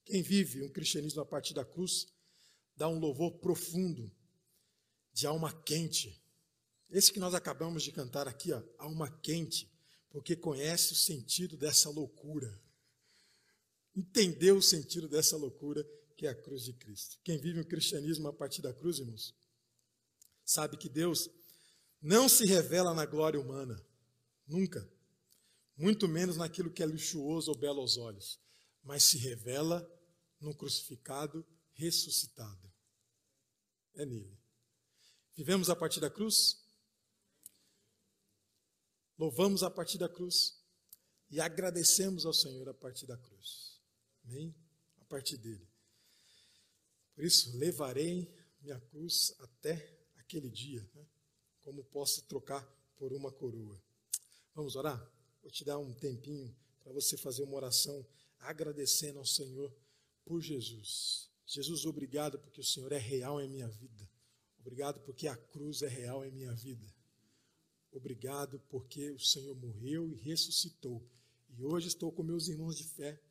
Quem 0.05 0.21
vive 0.21 0.63
um 0.63 0.69
cristianismo 0.69 1.21
a 1.21 1.25
partir 1.25 1.53
da 1.53 1.65
cruz 1.65 2.07
dá 2.75 2.87
um 2.87 2.99
louvor 2.99 3.39
profundo, 3.39 4.11
de 5.13 5.27
alma 5.27 5.53
quente. 5.63 6.21
Esse 6.89 7.11
que 7.11 7.19
nós 7.19 7.33
acabamos 7.33 7.83
de 7.83 7.91
cantar 7.91 8.27
aqui, 8.27 8.51
ó, 8.51 8.63
alma 8.77 9.09
quente, 9.19 9.71
porque 10.09 10.35
conhece 10.35 10.93
o 10.93 10.95
sentido 10.95 11.55
dessa 11.55 11.89
loucura. 11.89 12.61
Entendeu 13.95 14.57
o 14.57 14.61
sentido 14.61 15.07
dessa 15.07 15.37
loucura 15.37 15.85
que 16.15 16.27
é 16.27 16.29
a 16.29 16.35
cruz 16.35 16.63
de 16.63 16.73
Cristo. 16.73 17.19
Quem 17.23 17.37
vive 17.37 17.59
o 17.59 17.67
cristianismo 17.67 18.27
a 18.27 18.33
partir 18.33 18.61
da 18.61 18.73
cruz, 18.73 18.99
irmãos, 18.99 19.35
sabe 20.45 20.77
que 20.77 20.89
Deus 20.89 21.29
não 22.01 22.27
se 22.27 22.45
revela 22.45 22.93
na 22.93 23.05
glória 23.05 23.39
humana, 23.39 23.79
nunca. 24.47 24.87
Muito 25.77 26.07
menos 26.07 26.37
naquilo 26.37 26.71
que 26.71 26.83
é 26.83 26.85
luxuoso 26.85 27.51
ou 27.51 27.57
belo 27.57 27.79
aos 27.79 27.97
olhos, 27.97 28.39
mas 28.83 29.03
se 29.03 29.17
revela 29.17 29.87
no 30.39 30.55
crucificado 30.55 31.45
ressuscitado. 31.73 32.71
É 33.93 34.05
nele. 34.05 34.39
Vivemos 35.35 35.69
a 35.69 35.75
partir 35.75 35.99
da 35.99 36.09
cruz? 36.09 36.61
Louvamos 39.17 39.63
a 39.63 39.69
partir 39.69 39.97
da 39.97 40.09
cruz 40.09 40.59
e 41.29 41.39
agradecemos 41.39 42.25
ao 42.25 42.33
Senhor 42.33 42.67
a 42.69 42.73
partir 42.73 43.05
da 43.05 43.17
cruz. 43.17 43.79
Amém? 44.23 44.55
A 44.99 45.05
partir 45.05 45.37
dele. 45.37 45.67
Por 47.13 47.23
isso, 47.23 47.55
levarei 47.57 48.33
minha 48.61 48.79
cruz 48.79 49.33
até 49.39 49.99
aquele 50.15 50.49
dia, 50.49 50.87
né? 50.93 51.05
como 51.61 51.83
posso 51.85 52.23
trocar 52.23 52.63
por 52.97 53.13
uma 53.13 53.31
coroa. 53.31 53.81
Vamos 54.53 54.75
orar? 54.75 54.99
Vou 55.41 55.51
te 55.51 55.63
dar 55.63 55.77
um 55.77 55.93
tempinho 55.93 56.55
para 56.83 56.91
você 56.91 57.17
fazer 57.17 57.43
uma 57.43 57.55
oração 57.55 58.05
agradecendo 58.41 59.19
ao 59.19 59.25
Senhor 59.25 59.75
por 60.25 60.41
Jesus. 60.41 61.29
Jesus, 61.45 61.85
obrigado 61.85 62.39
porque 62.39 62.61
o 62.61 62.63
Senhor 62.63 62.91
é 62.91 62.97
real 62.97 63.41
em 63.41 63.49
minha 63.49 63.67
vida. 63.67 64.09
Obrigado 64.59 64.99
porque 65.01 65.27
a 65.27 65.35
cruz 65.35 65.81
é 65.81 65.87
real 65.87 66.23
em 66.23 66.31
minha 66.31 66.53
vida. 66.53 66.93
Obrigado 67.91 68.59
porque 68.69 69.11
o 69.11 69.19
Senhor 69.19 69.55
morreu 69.55 70.09
e 70.09 70.15
ressuscitou. 70.15 71.05
E 71.49 71.63
hoje 71.63 71.87
estou 71.87 72.11
com 72.11 72.23
meus 72.23 72.47
irmãos 72.47 72.77
de 72.77 72.85
fé 72.85 73.21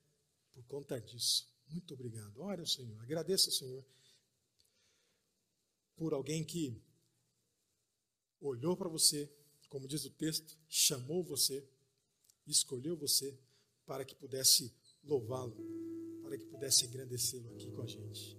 por 0.52 0.64
conta 0.64 1.00
disso. 1.00 1.48
Muito 1.68 1.94
obrigado. 1.94 2.40
Ore 2.40 2.60
ao 2.60 2.66
Senhor. 2.66 3.00
Agradeça 3.00 3.48
ao 3.48 3.54
Senhor 3.54 3.84
por 5.96 6.12
alguém 6.12 6.44
que 6.44 6.82
olhou 8.40 8.76
para 8.76 8.88
você, 8.88 9.30
como 9.68 9.86
diz 9.86 10.04
o 10.04 10.10
texto, 10.10 10.58
chamou 10.68 11.22
você, 11.22 11.66
escolheu 12.46 12.96
você 12.96 13.38
para 13.86 14.04
que 14.04 14.14
pudesse 14.14 14.74
louvá-lo 15.04 15.56
para 16.22 16.36
que 16.36 16.44
pudesse 16.46 16.86
engrandecê-lo 16.86 17.50
aqui 17.50 17.70
com 17.70 17.82
a 17.82 17.86
gente. 17.86 18.38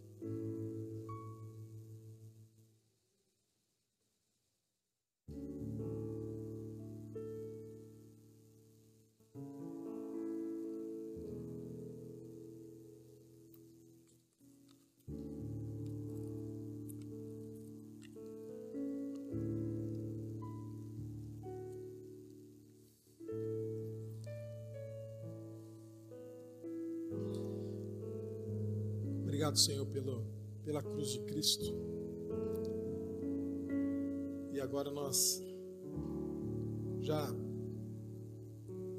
Obrigado, 29.51 29.57
Senhor, 29.57 29.85
pelo, 29.87 30.25
pela 30.63 30.81
cruz 30.81 31.09
de 31.09 31.19
Cristo. 31.21 31.75
E 34.53 34.59
agora 34.61 34.89
nós, 34.89 35.43
já 37.01 37.27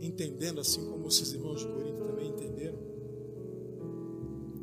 entendendo, 0.01 0.61
assim 0.61 0.85
como 0.85 1.09
esses 1.09 1.33
irmãos 1.33 1.61
de 1.61 1.69
Corinto 1.69 2.05
também 2.05 2.29
entenderam, 2.29 2.79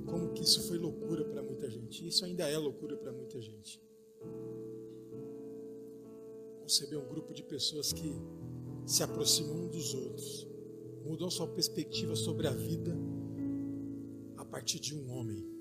como 0.05 0.33
que 0.33 0.43
isso 0.43 0.67
foi 0.67 0.77
loucura 0.77 1.25
para 1.25 1.41
muita 1.41 1.69
gente. 1.69 2.07
Isso 2.07 2.23
ainda 2.23 2.47
é 2.47 2.57
loucura 2.57 2.95
para 2.95 3.11
muita 3.11 3.41
gente. 3.41 3.81
Conceber 6.61 6.99
um 6.99 7.07
grupo 7.07 7.33
de 7.33 7.43
pessoas 7.43 7.91
que 7.91 8.13
se 8.85 9.01
aproximam 9.01 9.55
um 9.55 9.67
dos 9.67 9.93
outros, 9.95 10.47
mudam 11.03 11.31
sua 11.31 11.47
perspectiva 11.47 12.15
sobre 12.15 12.47
a 12.47 12.51
vida 12.51 12.95
a 14.37 14.45
partir 14.45 14.79
de 14.79 14.95
um 14.95 15.09
homem 15.11 15.58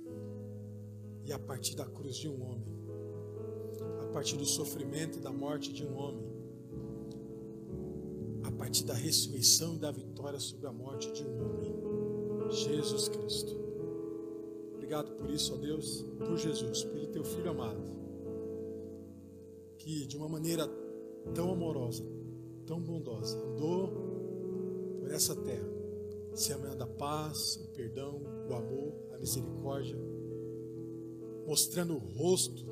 e 1.29 1.33
a 1.33 1.38
partir 1.38 1.77
da 1.77 1.85
cruz 1.85 2.17
de 2.17 2.27
um 2.27 2.43
homem, 2.43 2.64
a 4.01 4.07
partir 4.07 4.38
do 4.38 4.47
sofrimento 4.47 5.19
e 5.19 5.21
da 5.21 5.31
morte 5.31 5.71
de 5.71 5.85
um 5.85 5.95
homem, 5.95 6.27
a 8.45 8.51
partir 8.51 8.85
da 8.85 8.95
ressurreição 8.95 9.75
e 9.75 9.79
da 9.79 9.91
vitória 9.91 10.41
sobre 10.41 10.67
a 10.67 10.73
morte 10.73 11.12
de 11.12 11.23
um 11.23 11.45
homem, 11.45 12.51
Jesus 12.51 13.09
Cristo. 13.09 13.55
Obrigado 14.73 15.11
por 15.17 15.29
isso, 15.29 15.53
ó 15.53 15.59
Deus, 15.59 16.03
por 16.19 16.38
Jesus, 16.38 16.85
pelo 16.85 17.09
teu 17.09 17.23
filho 17.23 17.51
amado, 17.51 17.83
que 19.77 20.07
de 20.07 20.17
uma 20.17 20.31
maneira 20.31 20.67
tão 21.35 21.53
amorosa, 21.53 22.05
tão 22.64 22.81
bondosa, 22.81 23.38
andou 23.38 23.91
por 24.99 25.11
essa 25.11 25.37
terra, 25.37 25.69
semeando 26.33 26.85
a 26.85 26.87
paz, 26.87 27.57
o 27.57 27.69
perdão, 27.75 28.23
o 28.49 28.55
amor, 28.55 28.95
a 29.12 29.19
misericórdia 29.19 30.08
mostrando 31.48 31.94
o 31.94 31.98
rosto 31.98 32.62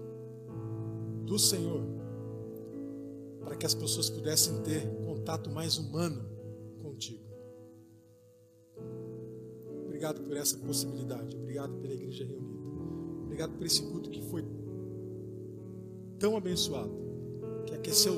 do 1.24 1.38
Senhor, 1.38 1.82
para 3.40 3.56
que 3.56 3.64
as 3.64 3.74
pessoas 3.74 4.10
pudessem 4.10 4.62
ter 4.62 4.86
contato 5.02 5.50
mais 5.50 5.78
humano 5.78 6.22
contigo. 6.82 7.24
Obrigado 9.86 10.20
por 10.20 10.36
essa 10.36 10.58
possibilidade, 10.58 11.34
obrigado 11.34 11.72
pela 11.78 11.94
igreja 11.94 12.26
reunida, 12.26 12.68
obrigado 13.24 13.56
por 13.56 13.64
esse 13.64 13.82
culto 13.82 14.10
que 14.10 14.20
foi 14.20 14.44
tão 16.18 16.36
abençoado, 16.36 16.92
que 17.64 17.74
aqueceu 17.74 18.12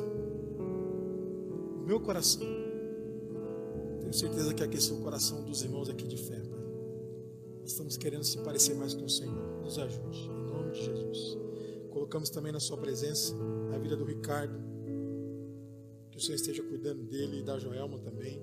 o 1.78 1.86
meu 1.86 2.00
coração. 2.00 2.42
Tenho 4.00 4.12
certeza 4.12 4.52
que 4.52 4.64
aqueceu 4.64 4.96
o 4.96 5.02
coração 5.02 5.44
dos 5.44 5.62
irmãos 5.62 5.88
aqui 5.88 6.08
de 6.08 6.16
fé. 6.16 6.42
Nós 7.60 7.70
estamos 7.70 7.96
querendo 7.96 8.24
se 8.24 8.38
parecer 8.38 8.74
mais 8.74 8.92
com 8.92 9.04
o 9.04 9.08
Senhor. 9.08 9.62
Nos 9.62 9.78
ajude 9.78 10.37
de 10.78 10.86
Jesus. 10.86 11.38
Colocamos 11.90 12.30
também 12.30 12.52
na 12.52 12.60
Sua 12.60 12.76
presença 12.76 13.34
a 13.74 13.78
vida 13.78 13.96
do 13.96 14.04
Ricardo. 14.04 14.58
Que 16.10 16.18
o 16.18 16.20
Senhor 16.20 16.36
esteja 16.36 16.62
cuidando 16.62 17.02
dele 17.04 17.40
e 17.40 17.42
da 17.42 17.58
Joelma 17.58 17.98
também. 17.98 18.42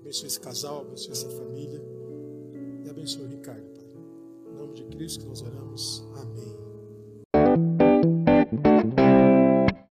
Abençoe 0.00 0.28
esse 0.28 0.40
casal, 0.40 0.82
abençoe 0.82 1.12
essa 1.12 1.28
família. 1.30 1.80
E 2.84 2.88
abençoe 2.88 3.24
o 3.24 3.28
Ricardo, 3.28 3.66
Pai. 3.70 3.86
Em 4.50 4.56
nome 4.56 4.74
de 4.74 4.84
Cristo 4.84 5.20
que 5.20 5.26
nós 5.26 5.42
oramos. 5.42 6.04
Amém. 6.16 6.69